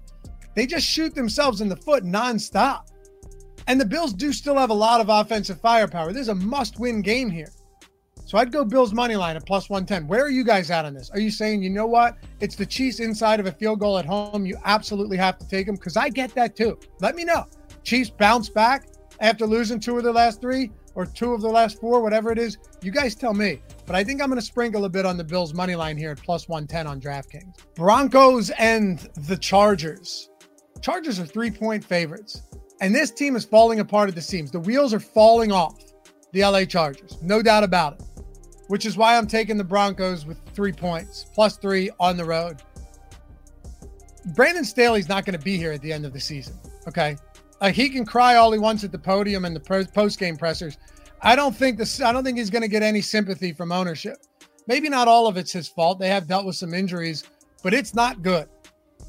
They 0.54 0.66
just 0.66 0.87
shoot 0.87 1.14
themselves 1.14 1.62
in 1.62 1.70
the 1.70 1.76
foot 1.76 2.04
nonstop. 2.04 2.88
And 3.68 3.80
the 3.80 3.87
Bills 3.87 4.12
do 4.12 4.35
still 4.35 4.59
have 4.59 4.70
a 4.70 4.74
lot 4.74 5.00
of 5.00 5.09
offensive 5.09 5.62
firepower. 5.62 6.12
This 6.12 6.22
is 6.22 6.28
a 6.28 6.35
must 6.35 6.78
win 6.78 7.00
game 7.00 7.30
here. 7.30 7.50
So 8.30 8.38
I'd 8.38 8.52
go 8.52 8.64
Bills 8.64 8.92
money 8.92 9.16
line 9.16 9.34
at 9.34 9.44
plus 9.44 9.68
110. 9.68 10.06
Where 10.06 10.22
are 10.24 10.30
you 10.30 10.44
guys 10.44 10.70
at 10.70 10.84
on 10.84 10.94
this? 10.94 11.10
Are 11.10 11.18
you 11.18 11.32
saying, 11.32 11.64
you 11.64 11.70
know 11.70 11.88
what? 11.88 12.16
It's 12.38 12.54
the 12.54 12.64
Chiefs 12.64 13.00
inside 13.00 13.40
of 13.40 13.46
a 13.46 13.50
field 13.50 13.80
goal 13.80 13.98
at 13.98 14.06
home. 14.06 14.46
You 14.46 14.56
absolutely 14.64 15.16
have 15.16 15.36
to 15.38 15.48
take 15.48 15.66
them 15.66 15.74
because 15.74 15.96
I 15.96 16.10
get 16.10 16.32
that 16.36 16.54
too. 16.54 16.78
Let 17.00 17.16
me 17.16 17.24
know. 17.24 17.46
Chiefs 17.82 18.08
bounce 18.08 18.48
back 18.48 18.86
after 19.18 19.46
losing 19.46 19.80
two 19.80 19.98
of 19.98 20.04
their 20.04 20.12
last 20.12 20.40
three 20.40 20.70
or 20.94 21.06
two 21.06 21.34
of 21.34 21.40
the 21.40 21.48
last 21.48 21.80
four, 21.80 22.00
whatever 22.02 22.30
it 22.30 22.38
is, 22.38 22.58
you 22.82 22.92
guys 22.92 23.16
tell 23.16 23.34
me. 23.34 23.62
But 23.84 23.96
I 23.96 24.04
think 24.04 24.22
I'm 24.22 24.28
going 24.28 24.38
to 24.38 24.46
sprinkle 24.46 24.84
a 24.84 24.88
bit 24.88 25.04
on 25.04 25.16
the 25.16 25.24
Bills' 25.24 25.52
money 25.52 25.74
line 25.74 25.96
here 25.96 26.12
at 26.12 26.22
plus 26.22 26.48
110 26.48 26.86
on 26.86 27.00
DraftKings. 27.00 27.74
Broncos 27.74 28.50
and 28.50 29.00
the 29.26 29.36
Chargers. 29.36 30.30
Chargers 30.80 31.18
are 31.18 31.26
three 31.26 31.50
point 31.50 31.84
favorites. 31.84 32.42
And 32.80 32.94
this 32.94 33.10
team 33.10 33.34
is 33.34 33.44
falling 33.44 33.80
apart 33.80 34.08
at 34.08 34.14
the 34.14 34.22
seams. 34.22 34.52
The 34.52 34.60
wheels 34.60 34.94
are 34.94 35.00
falling 35.00 35.50
off 35.50 35.82
the 36.32 36.44
LA 36.44 36.64
Chargers, 36.64 37.18
no 37.22 37.42
doubt 37.42 37.64
about 37.64 37.94
it, 37.94 38.02
which 38.70 38.87
is 38.87 38.96
why 38.96 39.16
I'm 39.16 39.26
taking 39.26 39.56
the 39.56 39.64
Broncos 39.64 40.24
with 40.24 40.38
three 40.54 40.70
points, 40.70 41.26
plus 41.35 41.56
three 41.56 41.90
on 41.98 42.16
the 42.16 42.24
road. 42.24 42.62
Brandon 44.37 44.64
Staley's 44.64 45.09
not 45.09 45.24
going 45.24 45.37
to 45.37 45.44
be 45.44 45.56
here 45.56 45.72
at 45.72 45.83
the 45.83 45.92
end 45.92 46.06
of 46.06 46.12
the 46.12 46.20
season. 46.20 46.54
Okay. 46.87 47.16
He 47.72 47.88
can 47.88 48.04
cry 48.04 48.37
all 48.37 48.52
he 48.52 48.61
wants 48.61 48.85
at 48.85 48.92
the 48.92 48.98
podium 48.98 49.44
and 49.44 49.56
the 49.56 49.88
post 49.92 50.20
game 50.20 50.37
pressers. 50.37 50.78
I 51.20 51.35
don't 51.35 51.54
think 51.54 51.78
this. 51.78 52.00
I 52.00 52.12
don't 52.12 52.22
think 52.22 52.38
he's 52.38 52.48
going 52.48 52.62
to 52.62 52.68
get 52.68 52.85
any 52.85 53.00
sympathy 53.00 53.52
from 53.52 53.72
ownership. 53.72 54.18
Maybe 54.68 54.88
not 54.88 55.09
all 55.09 55.26
of 55.26 55.37
it's 55.37 55.50
his 55.50 55.66
fault. 55.66 55.98
They 55.98 56.09
have 56.09 56.28
dealt 56.28 56.46
with 56.46 56.54
some 56.54 56.72
injuries, 56.72 57.24
but 57.64 57.74
it's 57.74 57.92
not 57.92 58.22
good. 58.22 58.48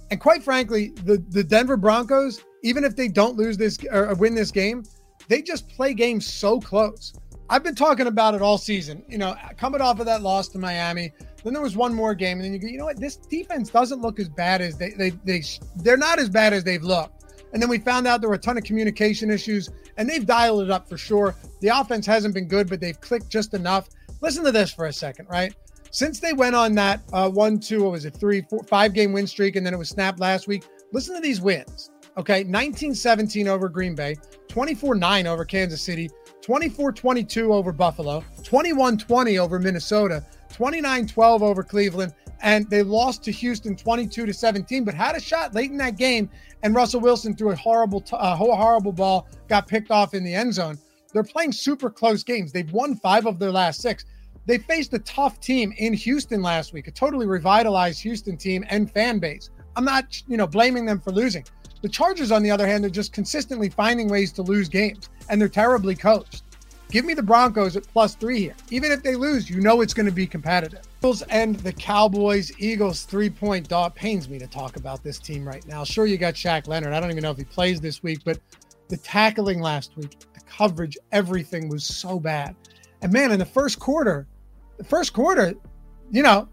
And 0.10 0.19
quite 0.19 0.41
frankly, 0.41 0.89
the 1.06 1.24
the 1.30 1.43
Denver 1.43 1.78
Broncos, 1.78 2.43
even 2.63 2.84
if 2.84 2.95
they 2.95 3.08
don't 3.08 3.38
lose 3.38 3.58
this 3.58 3.78
or 3.91 4.15
win 4.15 4.34
this 4.34 4.50
game, 4.50 4.84
they 5.28 5.43
just 5.43 5.69
play 5.69 5.93
games 5.93 6.26
so 6.26 6.60
close. 6.60 7.13
I've 7.52 7.64
been 7.64 7.76
talking 7.76 8.08
about 8.08 8.34
it 8.34 8.42
all 8.42 8.58
season. 8.58 9.04
You 9.10 9.18
know, 9.18 9.36
coming 9.58 9.82
off 9.82 10.00
of 10.00 10.06
that 10.06 10.22
loss 10.22 10.48
to 10.50 10.58
Miami, 10.58 11.12
then 11.44 11.52
there 11.52 11.62
was 11.62 11.76
one 11.76 11.94
more 11.94 12.16
game, 12.16 12.38
and 12.38 12.46
then 12.46 12.54
you 12.54 12.60
go, 12.60 12.68
you 12.68 12.78
know 12.78 12.86
what? 12.86 12.98
This 12.98 13.18
defense 13.18 13.70
doesn't 13.70 14.02
look 14.02 14.22
as 14.22 14.30
bad 14.30 14.62
as 14.62 14.78
they 14.78 14.92
they 14.92 15.10
they 15.26 15.44
they're 15.76 15.98
not 15.98 16.18
as 16.18 16.30
bad 16.30 16.54
as 16.54 16.64
they've 16.64 16.82
looked. 16.82 17.26
And 17.52 17.62
then 17.62 17.70
we 17.70 17.78
found 17.80 18.08
out 18.08 18.22
there 18.22 18.30
were 18.30 18.36
a 18.36 18.40
ton 18.40 18.58
of 18.58 18.64
communication 18.64 19.30
issues, 19.30 19.70
and 19.98 20.10
they've 20.10 20.26
dialed 20.26 20.64
it 20.64 20.72
up 20.72 20.88
for 20.88 20.98
sure. 20.98 21.36
The 21.60 21.68
offense 21.68 22.06
hasn't 22.06 22.34
been 22.34 22.48
good, 22.48 22.70
but 22.70 22.80
they've 22.80 23.00
clicked 23.02 23.30
just 23.30 23.54
enough. 23.54 23.90
Listen 24.22 24.46
to 24.46 24.54
this 24.54 24.72
for 24.72 24.86
a 24.86 24.94
second, 24.94 25.28
right? 25.30 25.54
Since 25.90 26.22
they 26.22 26.32
went 26.32 26.56
on 26.56 26.74
that 26.76 27.02
uh, 27.12 27.30
one, 27.30 27.60
two, 27.60 27.84
what 27.84 27.92
was 27.92 28.06
it, 28.06 28.16
three, 28.16 28.44
four, 28.50 28.64
five 28.64 28.94
game 28.94 29.12
win 29.12 29.28
streak, 29.28 29.58
and 29.58 29.66
then 29.66 29.74
it 29.74 29.78
was 29.78 29.90
snapped 29.90 30.22
last 30.22 30.48
week. 30.48 30.64
Listen 30.94 31.16
to 31.16 31.22
these 31.22 31.42
wins. 31.42 31.90
Okay. 32.18 32.46
19 32.46 32.96
17 32.96 33.48
over 33.50 33.68
Green 33.68 33.94
Bay, 33.94 34.16
24 34.48 34.96
9 34.96 35.28
over 35.28 35.44
Kansas 35.44 35.82
City, 35.82 36.10
24 36.41 36.91
22 36.91 37.54
over 37.54 37.71
Buffalo, 37.71 38.23
21 38.43 38.97
20 38.97 39.39
over 39.39 39.60
Minnesota, 39.60 40.25
29 40.54 41.08
12 41.08 41.43
over 41.43 41.63
Cleveland, 41.63 42.13
and 42.41 42.69
they 42.69 42.82
lost 42.82 43.23
to 43.23 43.32
Houston 43.32 43.75
22 43.75 44.25
to 44.25 44.34
17, 44.34 44.84
but 44.84 44.93
had 44.93 45.15
a 45.15 45.19
shot 45.19 45.54
late 45.54 45.71
in 45.71 45.77
that 45.77 45.97
game. 45.97 46.30
And 46.63 46.75
Russell 46.75 46.99
Wilson 46.99 47.36
threw 47.36 47.51
a 47.51 47.56
horrible, 47.56 48.04
uh, 48.12 48.36
horrible 48.36 48.91
ball, 48.91 49.27
got 49.47 49.67
picked 49.67 49.91
off 49.91 50.13
in 50.13 50.23
the 50.23 50.34
end 50.34 50.54
zone. 50.54 50.77
They're 51.13 51.23
playing 51.23 51.51
super 51.51 51.89
close 51.89 52.23
games. 52.23 52.51
They've 52.51 52.71
won 52.71 52.95
five 52.95 53.25
of 53.25 53.38
their 53.38 53.51
last 53.51 53.82
six. 53.82 54.06
They 54.45 54.58
faced 54.58 54.93
a 54.93 54.99
tough 54.99 55.39
team 55.39 55.73
in 55.77 55.93
Houston 55.93 56.41
last 56.41 56.73
week, 56.73 56.88
a 56.88 56.91
totally 56.91 57.27
revitalized 57.27 58.01
Houston 58.01 58.38
team 58.38 58.65
and 58.69 58.91
fan 58.91 59.19
base. 59.19 59.49
I'm 59.75 59.86
not, 59.86 60.21
you 60.27 60.38
know, 60.38 60.47
blaming 60.47 60.86
them 60.86 60.99
for 60.99 61.12
losing. 61.12 61.45
The 61.82 61.89
Chargers, 61.89 62.32
on 62.32 62.44
the 62.44 62.52
other 62.52 62.67
hand, 62.67 62.86
are 62.86 62.89
just 62.89 63.12
consistently 63.12 63.70
finding 63.70 64.08
ways 64.08 64.32
to 64.34 64.41
lose 64.41 64.70
games, 64.70 65.10
and 65.30 65.41
they're 65.41 65.50
terribly 65.50 65.96
coached. 65.96 66.44
Give 66.91 67.06
me 67.06 67.13
the 67.13 67.24
Broncos 67.24 67.78
at 67.78 67.88
plus 67.88 68.15
three 68.15 68.39
here. 68.39 68.56
Even 68.70 68.91
if 68.91 69.02
they 69.02 69.15
lose, 69.15 69.50
you 69.50 69.62
know 69.62 69.80
it's 69.80 69.94
going 69.94 70.08
to 70.08 70.12
be 70.12 70.28
competitive. 70.28 70.82
Eagles 71.00 71.22
and 71.24 71.56
the 71.56 71.72
Cowboys. 71.72 72.52
Eagles 72.60 73.04
three 73.04 73.30
point 73.30 73.70
dog. 73.70 73.96
Pains 73.96 74.28
me 74.28 74.38
to 74.38 74.48
talk 74.48 74.76
about 74.76 75.02
this 75.02 75.17
team 75.17 75.48
right 75.48 75.65
now. 75.65 75.86
Sure, 75.86 76.06
you 76.06 76.17
got 76.17 76.34
Shaq 76.34 76.67
Leonard. 76.67 76.94
I 76.94 77.00
don't 77.00 77.10
even 77.10 77.24
know 77.24 77.32
if 77.32 77.38
he 77.38 77.46
plays 77.46 77.80
this 77.80 78.04
week, 78.04 78.20
but 78.26 78.39
the 78.89 78.98
tackling 78.98 79.62
last 79.62 79.96
week, 79.96 80.20
the 80.34 80.41
coverage, 80.41 80.98
everything 81.13 81.70
was 81.70 81.86
so 81.86 82.20
bad. 82.20 82.58
And 83.02 83.13
man, 83.13 83.32
in 83.32 83.39
the 83.39 83.46
first 83.46 83.80
quarter, 83.80 84.28
the 84.78 84.84
first 84.84 85.13
quarter, 85.13 85.54
you 86.12 86.22
know, 86.22 86.50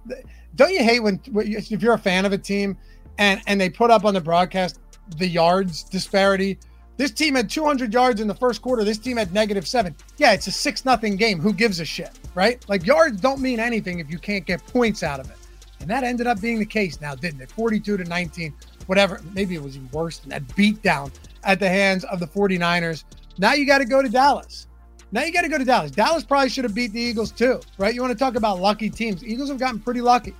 don't 0.54 0.72
you 0.72 0.84
hate 0.84 1.00
when 1.00 1.20
if 1.34 1.82
you're 1.82 1.94
a 1.94 1.98
fan 1.98 2.24
of 2.24 2.32
a 2.32 2.38
team 2.38 2.78
and 3.18 3.42
and 3.48 3.60
they 3.60 3.68
put 3.68 3.90
up 3.90 4.04
on 4.04 4.14
the 4.14 4.20
broadcast 4.20 4.78
the 5.16 5.26
yards 5.26 5.82
disparity 5.84 6.58
this 6.98 7.12
team 7.12 7.36
had 7.36 7.48
200 7.48 7.94
yards 7.94 8.20
in 8.20 8.26
the 8.26 8.34
first 8.34 8.60
quarter. 8.60 8.82
This 8.82 8.98
team 8.98 9.16
had 9.18 9.32
negative 9.32 9.68
seven. 9.68 9.94
Yeah, 10.16 10.32
it's 10.32 10.48
a 10.48 10.50
six 10.50 10.84
nothing 10.84 11.14
game. 11.14 11.38
Who 11.38 11.52
gives 11.52 11.78
a 11.78 11.84
shit, 11.84 12.10
right? 12.34 12.62
Like 12.68 12.84
yards 12.84 13.20
don't 13.20 13.40
mean 13.40 13.60
anything 13.60 14.00
if 14.00 14.10
you 14.10 14.18
can't 14.18 14.44
get 14.44 14.66
points 14.66 15.04
out 15.04 15.20
of 15.20 15.30
it. 15.30 15.36
And 15.80 15.88
that 15.88 16.02
ended 16.02 16.26
up 16.26 16.40
being 16.40 16.58
the 16.58 16.66
case 16.66 17.00
now, 17.00 17.14
didn't 17.14 17.40
it? 17.40 17.52
42 17.52 17.98
to 17.98 18.04
19, 18.04 18.52
whatever. 18.86 19.20
Maybe 19.32 19.54
it 19.54 19.62
was 19.62 19.76
even 19.76 19.88
worse 19.92 20.18
than 20.18 20.30
that 20.30 20.44
beatdown 20.48 21.12
at 21.44 21.60
the 21.60 21.68
hands 21.68 22.02
of 22.02 22.18
the 22.18 22.26
49ers. 22.26 23.04
Now 23.38 23.52
you 23.52 23.64
got 23.64 23.78
to 23.78 23.84
go 23.84 24.02
to 24.02 24.08
Dallas. 24.08 24.66
Now 25.12 25.22
you 25.22 25.32
got 25.32 25.42
to 25.42 25.48
go 25.48 25.56
to 25.56 25.64
Dallas. 25.64 25.92
Dallas 25.92 26.24
probably 26.24 26.48
should 26.48 26.64
have 26.64 26.74
beat 26.74 26.92
the 26.92 27.00
Eagles 27.00 27.30
too, 27.30 27.60
right? 27.78 27.94
You 27.94 28.00
want 28.00 28.12
to 28.12 28.18
talk 28.18 28.34
about 28.34 28.58
lucky 28.58 28.90
teams. 28.90 29.24
Eagles 29.24 29.50
have 29.50 29.60
gotten 29.60 29.78
pretty 29.78 30.00
lucky. 30.00 30.34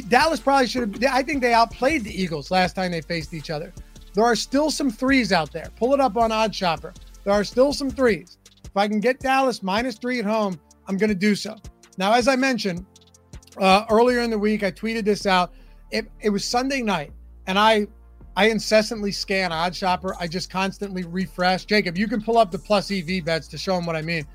Dallas 0.00 0.40
probably 0.40 0.66
should 0.66 1.02
have. 1.02 1.14
I 1.14 1.22
think 1.22 1.42
they 1.42 1.52
outplayed 1.52 2.04
the 2.04 2.22
Eagles 2.22 2.50
last 2.50 2.74
time 2.74 2.92
they 2.92 3.02
faced 3.02 3.34
each 3.34 3.50
other. 3.50 3.72
There 4.14 4.24
are 4.24 4.36
still 4.36 4.70
some 4.70 4.90
threes 4.90 5.32
out 5.32 5.52
there. 5.52 5.68
Pull 5.76 5.94
it 5.94 6.00
up 6.00 6.16
on 6.16 6.30
OddsShopper. 6.30 6.94
There 7.24 7.32
are 7.32 7.44
still 7.44 7.72
some 7.72 7.90
threes. 7.90 8.38
If 8.64 8.76
I 8.76 8.88
can 8.88 9.00
get 9.00 9.20
Dallas 9.20 9.62
minus 9.62 9.96
three 9.96 10.18
at 10.18 10.24
home, 10.24 10.58
I'm 10.88 10.96
going 10.96 11.10
to 11.10 11.14
do 11.14 11.34
so. 11.34 11.56
Now, 11.98 12.14
as 12.14 12.28
I 12.28 12.36
mentioned 12.36 12.86
uh, 13.58 13.84
earlier 13.90 14.20
in 14.20 14.30
the 14.30 14.38
week, 14.38 14.62
I 14.62 14.70
tweeted 14.70 15.04
this 15.04 15.26
out. 15.26 15.52
It, 15.90 16.10
it 16.20 16.30
was 16.30 16.44
Sunday 16.44 16.82
night, 16.82 17.12
and 17.46 17.58
I 17.58 17.86
I 18.34 18.48
incessantly 18.48 19.12
scan 19.12 19.50
OddsShopper. 19.50 20.14
I 20.18 20.26
just 20.26 20.50
constantly 20.50 21.04
refresh. 21.04 21.66
Jacob, 21.66 21.98
you 21.98 22.08
can 22.08 22.22
pull 22.22 22.38
up 22.38 22.50
the 22.50 22.58
plus 22.58 22.90
EV 22.90 23.24
bets 23.24 23.46
to 23.48 23.58
show 23.58 23.76
them 23.76 23.84
what 23.84 23.94
I 23.94 24.00
mean. 24.02 24.26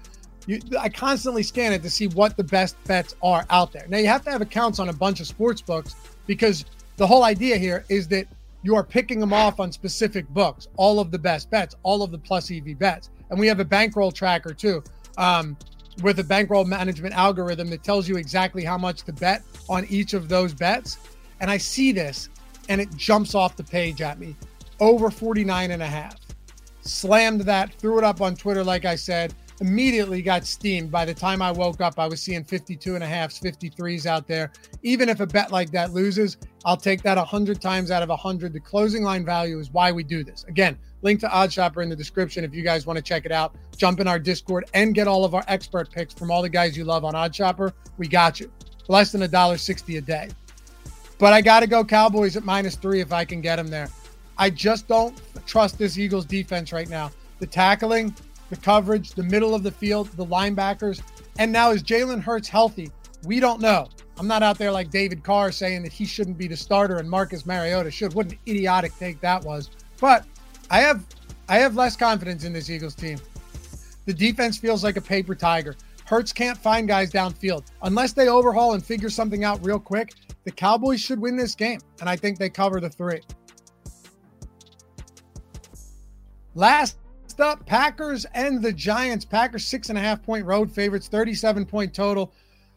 You, 0.47 0.61
I 0.79 0.87
constantly 0.87 1.43
scan 1.43 1.73
it 1.73 1.83
to 1.83 1.89
see 1.89 2.07
what 2.07 2.37
the 2.37 2.43
best 2.43 2.81
bets 2.85 3.15
are 3.21 3.45
out 3.49 3.73
there. 3.73 3.85
Now 3.89 3.97
you 3.97 4.07
have 4.07 4.23
to 4.23 4.31
have 4.31 4.41
accounts 4.41 4.79
on 4.79 4.89
a 4.89 4.93
bunch 4.93 5.19
of 5.19 5.27
sports 5.27 5.61
books 5.61 5.95
because 6.25 6.65
the 6.95 7.05
whole 7.05 7.23
idea 7.23 7.57
here 7.57 7.85
is 7.89 8.07
that 8.07 8.27
you 8.63 8.75
are 8.75 8.83
picking 8.83 9.19
them 9.19 9.33
off 9.33 9.59
on 9.59 9.71
specific 9.71 10.27
books, 10.29 10.69
all 10.77 10.99
of 10.99 11.11
the 11.11 11.19
best 11.19 11.49
bets, 11.49 11.75
all 11.83 12.01
of 12.01 12.11
the 12.11 12.17
plus 12.17 12.49
EV 12.49 12.79
bets. 12.79 13.09
And 13.29 13.39
we 13.39 13.45
have 13.47 13.59
a 13.59 13.65
bankroll 13.65 14.09
tracker 14.09 14.53
too, 14.53 14.81
um, 15.17 15.57
with 16.01 16.19
a 16.19 16.23
bankroll 16.23 16.63
management 16.63 17.13
algorithm 17.13 17.69
that 17.69 17.83
tells 17.83 18.07
you 18.07 18.15
exactly 18.15 18.63
how 18.63 18.77
much 18.77 19.03
to 19.03 19.13
bet 19.13 19.43
on 19.67 19.85
each 19.89 20.13
of 20.13 20.29
those 20.29 20.53
bets. 20.53 20.97
And 21.41 21.51
I 21.51 21.57
see 21.57 21.91
this 21.91 22.29
and 22.69 22.79
it 22.79 22.95
jumps 22.95 23.35
off 23.35 23.57
the 23.57 23.63
page 23.65 24.01
at 24.01 24.17
me 24.17 24.35
over 24.79 25.09
49 25.09 25.71
and 25.71 25.83
a 25.83 25.87
half. 25.87 26.15
Slammed 26.81 27.41
that, 27.41 27.73
threw 27.73 27.97
it 27.97 28.05
up 28.05 28.21
on 28.21 28.33
Twitter, 28.33 28.63
like 28.63 28.85
I 28.85 28.95
said 28.95 29.33
immediately 29.59 30.21
got 30.21 30.45
steamed. 30.45 30.91
By 30.91 31.05
the 31.05 31.13
time 31.13 31.41
I 31.41 31.51
woke 31.51 31.81
up, 31.81 31.99
I 31.99 32.07
was 32.07 32.21
seeing 32.21 32.43
52 32.43 32.95
and 32.95 33.03
a 33.03 33.07
halfs, 33.07 33.39
53s 33.39 34.05
out 34.05 34.27
there. 34.27 34.51
Even 34.83 35.09
if 35.09 35.19
a 35.19 35.25
bet 35.25 35.51
like 35.51 35.71
that 35.71 35.93
loses, 35.93 36.37
I'll 36.65 36.77
take 36.77 37.01
that 37.03 37.17
100 37.17 37.61
times 37.61 37.91
out 37.91 38.03
of 38.03 38.09
100. 38.09 38.53
The 38.53 38.59
closing 38.59 39.03
line 39.03 39.25
value 39.25 39.59
is 39.59 39.71
why 39.71 39.91
we 39.91 40.03
do 40.03 40.23
this. 40.23 40.43
Again, 40.47 40.77
link 41.01 41.19
to 41.21 41.27
OddsShopper 41.27 41.81
in 41.81 41.89
the 41.89 41.95
description 41.95 42.43
if 42.43 42.53
you 42.53 42.63
guys 42.63 42.85
want 42.85 42.97
to 42.97 43.03
check 43.03 43.25
it 43.25 43.31
out. 43.31 43.55
Jump 43.75 43.99
in 43.99 44.07
our 44.07 44.19
Discord 44.19 44.65
and 44.73 44.93
get 44.93 45.07
all 45.07 45.25
of 45.25 45.33
our 45.33 45.43
expert 45.47 45.91
picks 45.91 46.13
from 46.13 46.31
all 46.31 46.41
the 46.41 46.49
guys 46.49 46.77
you 46.77 46.83
love 46.83 47.05
on 47.05 47.13
OddsShopper. 47.13 47.73
We 47.97 48.07
got 48.07 48.39
you. 48.39 48.51
Less 48.87 49.11
than 49.11 49.23
a 49.23 49.27
dollar 49.27 49.57
sixty 49.57 49.97
a 49.97 50.01
day. 50.01 50.29
But 51.19 51.33
I 51.33 51.41
got 51.41 51.61
to 51.61 51.67
go 51.67 51.83
Cowboys 51.83 52.37
at 52.37 52.45
minus 52.45 52.75
three 52.75 53.01
if 53.01 53.11
I 53.11 53.25
can 53.25 53.41
get 53.41 53.55
them 53.55 53.67
there. 53.67 53.89
I 54.37 54.49
just 54.49 54.87
don't 54.87 55.19
trust 55.47 55.77
this 55.77 55.97
Eagles 55.97 56.25
defense 56.25 56.71
right 56.71 56.87
now. 56.87 57.11
The 57.39 57.47
tackling, 57.47 58.15
the 58.49 58.57
coverage, 58.57 59.11
the 59.11 59.23
middle 59.23 59.53
of 59.53 59.63
the 59.63 59.71
field, 59.71 60.09
the 60.13 60.25
linebackers. 60.25 61.01
And 61.39 61.51
now 61.51 61.71
is 61.71 61.83
Jalen 61.83 62.21
Hurts 62.21 62.47
healthy? 62.47 62.91
We 63.25 63.39
don't 63.39 63.61
know. 63.61 63.89
I'm 64.19 64.27
not 64.27 64.41
out 64.41 64.57
there 64.57 64.71
like 64.71 64.89
David 64.89 65.23
Carr 65.23 65.51
saying 65.51 65.83
that 65.83 65.91
he 65.91 66.05
shouldn't 66.05 66.37
be 66.37 66.47
the 66.47 66.57
starter 66.57 66.97
and 66.97 67.09
Marcus 67.09 67.45
Mariota 67.45 67.91
should. 67.91 68.13
What 68.13 68.31
an 68.31 68.39
idiotic 68.47 68.97
take 68.97 69.21
that 69.21 69.43
was. 69.43 69.69
But 69.99 70.25
I 70.69 70.79
have 70.79 71.05
I 71.49 71.57
have 71.59 71.75
less 71.75 71.95
confidence 71.95 72.43
in 72.43 72.51
this 72.53 72.69
Eagles 72.69 72.95
team. 72.95 73.19
The 74.05 74.13
defense 74.13 74.57
feels 74.57 74.83
like 74.83 74.97
a 74.97 75.01
paper 75.01 75.35
tiger. 75.35 75.75
Hurts 76.05 76.33
can't 76.33 76.57
find 76.57 76.87
guys 76.87 77.11
downfield. 77.11 77.65
Unless 77.81 78.13
they 78.13 78.29
overhaul 78.29 78.73
and 78.73 78.83
figure 78.83 79.09
something 79.09 79.43
out 79.43 79.63
real 79.65 79.79
quick, 79.79 80.13
the 80.45 80.51
Cowboys 80.51 81.01
should 81.01 81.19
win 81.19 81.35
this 81.35 81.55
game. 81.55 81.79
And 81.99 82.09
I 82.09 82.15
think 82.15 82.39
they 82.39 82.49
cover 82.49 82.79
the 82.79 82.89
three. 82.89 83.21
Last 86.55 86.97
up, 87.39 87.65
Packers 87.65 88.25
and 88.33 88.61
the 88.61 88.73
Giants. 88.73 89.25
Packers 89.25 89.65
six 89.65 89.89
and 89.89 89.97
a 89.97 90.01
half 90.01 90.21
point 90.21 90.45
road 90.45 90.71
favorites, 90.71 91.07
37 91.07 91.65
point 91.65 91.93
total. 91.93 92.33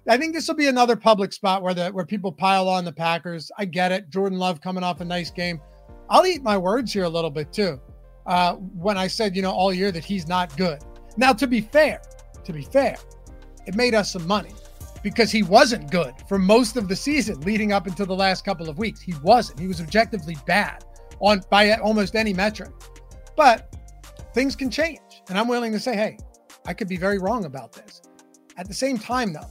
I 0.09 0.17
think 0.17 0.35
this 0.35 0.49
will 0.49 0.55
be 0.55 0.69
another 0.69 0.97
public 0.97 1.33
spot 1.33 1.63
where 1.63 1.75
the 1.75 1.91
where 1.91 2.07
people 2.07 2.33
pile 2.33 2.69
on 2.69 2.85
the 2.85 2.93
Packers. 2.93 3.51
I 3.59 3.65
get 3.65 3.93
it. 3.93 4.11
Jordan 4.11 4.39
Love 4.39 4.61
coming 4.61 4.83
off 4.83 5.01
a 5.01 5.05
nice 5.05 5.31
game. 5.31 5.61
I'll 6.09 6.27
eat 6.27 6.43
my 6.43 6.57
words 6.57 6.93
here 6.93 7.05
a 7.05 7.09
little 7.09 7.31
bit 7.31 7.53
too. 7.53 7.81
Uh, 8.27 8.55
when 8.55 8.97
I 8.97 9.07
said, 9.07 9.37
you 9.37 9.43
know, 9.43 9.53
all 9.53 9.73
year 9.73 9.93
that 9.93 10.05
he's 10.05 10.27
not 10.27 10.57
good. 10.57 10.83
Now, 11.17 11.33
to 11.33 11.47
be 11.47 11.61
fair, 11.61 12.01
to 12.45 12.53
be 12.53 12.63
fair, 12.63 12.97
it 13.67 13.75
made 13.75 13.95
us 13.95 14.13
some 14.13 14.27
money 14.27 14.53
because 15.03 15.31
he 15.31 15.43
wasn't 15.43 15.91
good 15.91 16.15
for 16.29 16.39
most 16.39 16.77
of 16.77 16.89
the 16.89 16.97
season 16.97 17.41
leading 17.41 17.73
up 17.73 17.87
until 17.87 18.07
the 18.07 18.15
last 18.15 18.45
couple 18.45 18.69
of 18.69 18.79
weeks. 18.79 19.01
He 19.01 19.15
wasn't. 19.23 19.61
He 19.61 19.69
was 19.69 19.81
objectively 19.81 20.37
bad 20.47 20.85
on 21.21 21.43
by 21.51 21.73
almost 21.75 22.17
any 22.17 22.33
metric. 22.33 22.71
But 23.37 23.70
things 24.35 24.57
can 24.57 24.71
change. 24.71 25.23
And 25.29 25.39
I'm 25.39 25.49
willing 25.49 25.73
to 25.73 25.81
say, 25.81 25.95
hey, 25.95 26.19
I 26.67 26.75
could 26.75 26.89
be 26.89 26.97
very 26.97 27.19
wrong 27.19 27.45
about 27.45 27.73
this. 27.73 28.03
At 28.57 28.69
the 28.69 28.75
same 28.75 28.99
time, 28.99 29.33
though, 29.33 29.49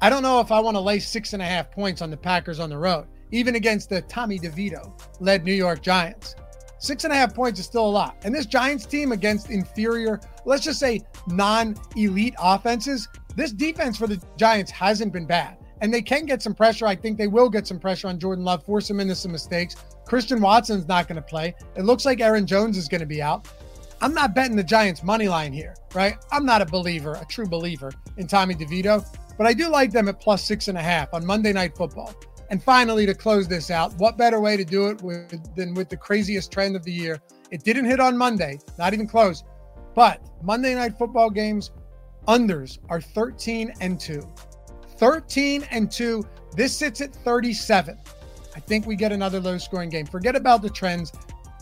I 0.00 0.08
don't 0.10 0.22
know 0.22 0.40
if 0.40 0.52
I 0.52 0.60
want 0.60 0.76
to 0.76 0.80
lay 0.80 0.98
six 0.98 1.32
and 1.32 1.42
a 1.42 1.44
half 1.44 1.70
points 1.70 2.02
on 2.02 2.10
the 2.10 2.16
Packers 2.16 2.60
on 2.60 2.70
the 2.70 2.78
road, 2.78 3.06
even 3.30 3.56
against 3.56 3.90
the 3.90 4.02
Tommy 4.02 4.38
DeVito 4.38 5.00
led 5.20 5.44
New 5.44 5.52
York 5.52 5.82
Giants. 5.82 6.34
Six 6.78 7.02
and 7.02 7.12
a 7.12 7.16
half 7.16 7.34
points 7.34 7.58
is 7.58 7.66
still 7.66 7.86
a 7.86 7.90
lot. 7.90 8.16
And 8.22 8.32
this 8.32 8.46
Giants 8.46 8.86
team 8.86 9.10
against 9.10 9.50
inferior, 9.50 10.20
let's 10.44 10.62
just 10.62 10.78
say 10.78 11.02
non 11.26 11.76
elite 11.96 12.36
offenses, 12.38 13.08
this 13.34 13.52
defense 13.52 13.98
for 13.98 14.06
the 14.06 14.22
Giants 14.36 14.70
hasn't 14.70 15.12
been 15.12 15.26
bad. 15.26 15.58
And 15.80 15.92
they 15.92 16.02
can 16.02 16.24
get 16.24 16.42
some 16.42 16.54
pressure. 16.54 16.86
I 16.86 16.96
think 16.96 17.18
they 17.18 17.26
will 17.26 17.48
get 17.48 17.66
some 17.66 17.78
pressure 17.78 18.08
on 18.08 18.18
Jordan 18.18 18.44
Love, 18.44 18.64
force 18.64 18.88
him 18.88 19.00
into 19.00 19.14
some 19.14 19.32
mistakes. 19.32 19.76
Christian 20.06 20.40
Watson's 20.40 20.88
not 20.88 21.06
going 21.06 21.16
to 21.16 21.22
play. 21.22 21.54
It 21.76 21.82
looks 21.82 22.04
like 22.04 22.20
Aaron 22.20 22.46
Jones 22.46 22.76
is 22.76 22.88
going 22.88 23.00
to 23.00 23.06
be 23.06 23.20
out. 23.20 23.48
I'm 24.00 24.14
not 24.14 24.34
betting 24.34 24.56
the 24.56 24.62
Giants 24.62 25.02
money 25.02 25.28
line 25.28 25.52
here, 25.52 25.74
right? 25.92 26.16
I'm 26.30 26.46
not 26.46 26.62
a 26.62 26.66
believer, 26.66 27.14
a 27.14 27.24
true 27.24 27.46
believer 27.48 27.92
in 28.16 28.28
Tommy 28.28 28.54
DeVito, 28.54 29.04
but 29.36 29.46
I 29.46 29.52
do 29.52 29.68
like 29.68 29.90
them 29.90 30.08
at 30.08 30.20
plus 30.20 30.44
six 30.44 30.68
and 30.68 30.78
a 30.78 30.82
half 30.82 31.12
on 31.12 31.26
Monday 31.26 31.52
Night 31.52 31.76
Football. 31.76 32.14
And 32.50 32.62
finally, 32.62 33.06
to 33.06 33.14
close 33.14 33.48
this 33.48 33.70
out, 33.70 33.92
what 33.98 34.16
better 34.16 34.40
way 34.40 34.56
to 34.56 34.64
do 34.64 34.86
it 34.88 35.02
with, 35.02 35.54
than 35.54 35.74
with 35.74 35.88
the 35.88 35.96
craziest 35.96 36.52
trend 36.52 36.76
of 36.76 36.84
the 36.84 36.92
year? 36.92 37.20
It 37.50 37.64
didn't 37.64 37.86
hit 37.86 37.98
on 37.98 38.16
Monday, 38.16 38.60
not 38.78 38.94
even 38.94 39.06
close, 39.06 39.42
but 39.94 40.22
Monday 40.42 40.74
Night 40.74 40.96
Football 40.96 41.30
games 41.30 41.72
unders 42.28 42.78
are 42.88 43.00
13 43.00 43.74
and 43.80 43.98
2. 43.98 44.22
13 44.96 45.66
and 45.70 45.90
2. 45.90 46.24
This 46.54 46.76
sits 46.76 47.00
at 47.00 47.12
37. 47.14 47.98
I 48.54 48.60
think 48.60 48.86
we 48.86 48.96
get 48.96 49.12
another 49.12 49.40
low 49.40 49.58
scoring 49.58 49.90
game. 49.90 50.06
Forget 50.06 50.36
about 50.36 50.62
the 50.62 50.70
trends 50.70 51.12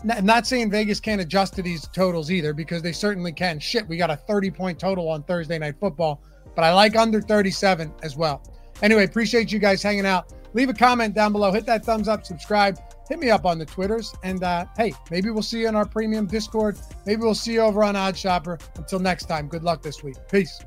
not 0.03 0.45
saying 0.45 0.69
Vegas 0.69 0.99
can't 0.99 1.21
adjust 1.21 1.55
to 1.55 1.61
these 1.61 1.87
totals 1.87 2.31
either, 2.31 2.53
because 2.53 2.81
they 2.81 2.91
certainly 2.91 3.31
can. 3.31 3.59
Shit, 3.59 3.87
we 3.87 3.97
got 3.97 4.09
a 4.09 4.15
30 4.15 4.51
point 4.51 4.79
total 4.79 5.09
on 5.09 5.23
Thursday 5.23 5.57
Night 5.57 5.75
Football, 5.79 6.21
but 6.55 6.63
I 6.63 6.73
like 6.73 6.95
under 6.95 7.21
37 7.21 7.93
as 8.03 8.15
well. 8.15 8.43
Anyway, 8.81 9.05
appreciate 9.05 9.51
you 9.51 9.59
guys 9.59 9.81
hanging 9.81 10.05
out. 10.05 10.33
Leave 10.53 10.69
a 10.69 10.73
comment 10.73 11.13
down 11.13 11.31
below, 11.31 11.51
hit 11.51 11.65
that 11.65 11.83
thumbs 11.83 12.07
up, 12.07 12.25
subscribe, 12.25 12.79
hit 13.09 13.19
me 13.19 13.29
up 13.29 13.45
on 13.45 13.59
the 13.59 13.65
Twitters, 13.65 14.13
and 14.23 14.43
uh, 14.43 14.65
hey, 14.77 14.93
maybe 15.11 15.29
we'll 15.29 15.43
see 15.43 15.59
you 15.59 15.67
in 15.67 15.75
our 15.75 15.85
premium 15.85 16.25
Discord. 16.25 16.77
Maybe 17.05 17.21
we'll 17.21 17.35
see 17.35 17.53
you 17.53 17.61
over 17.61 17.83
on 17.83 17.95
OddsShopper. 17.95 18.59
Until 18.75 18.99
next 18.99 19.25
time, 19.25 19.47
good 19.47 19.63
luck 19.63 19.81
this 19.81 20.03
week. 20.03 20.15
Peace. 20.31 20.59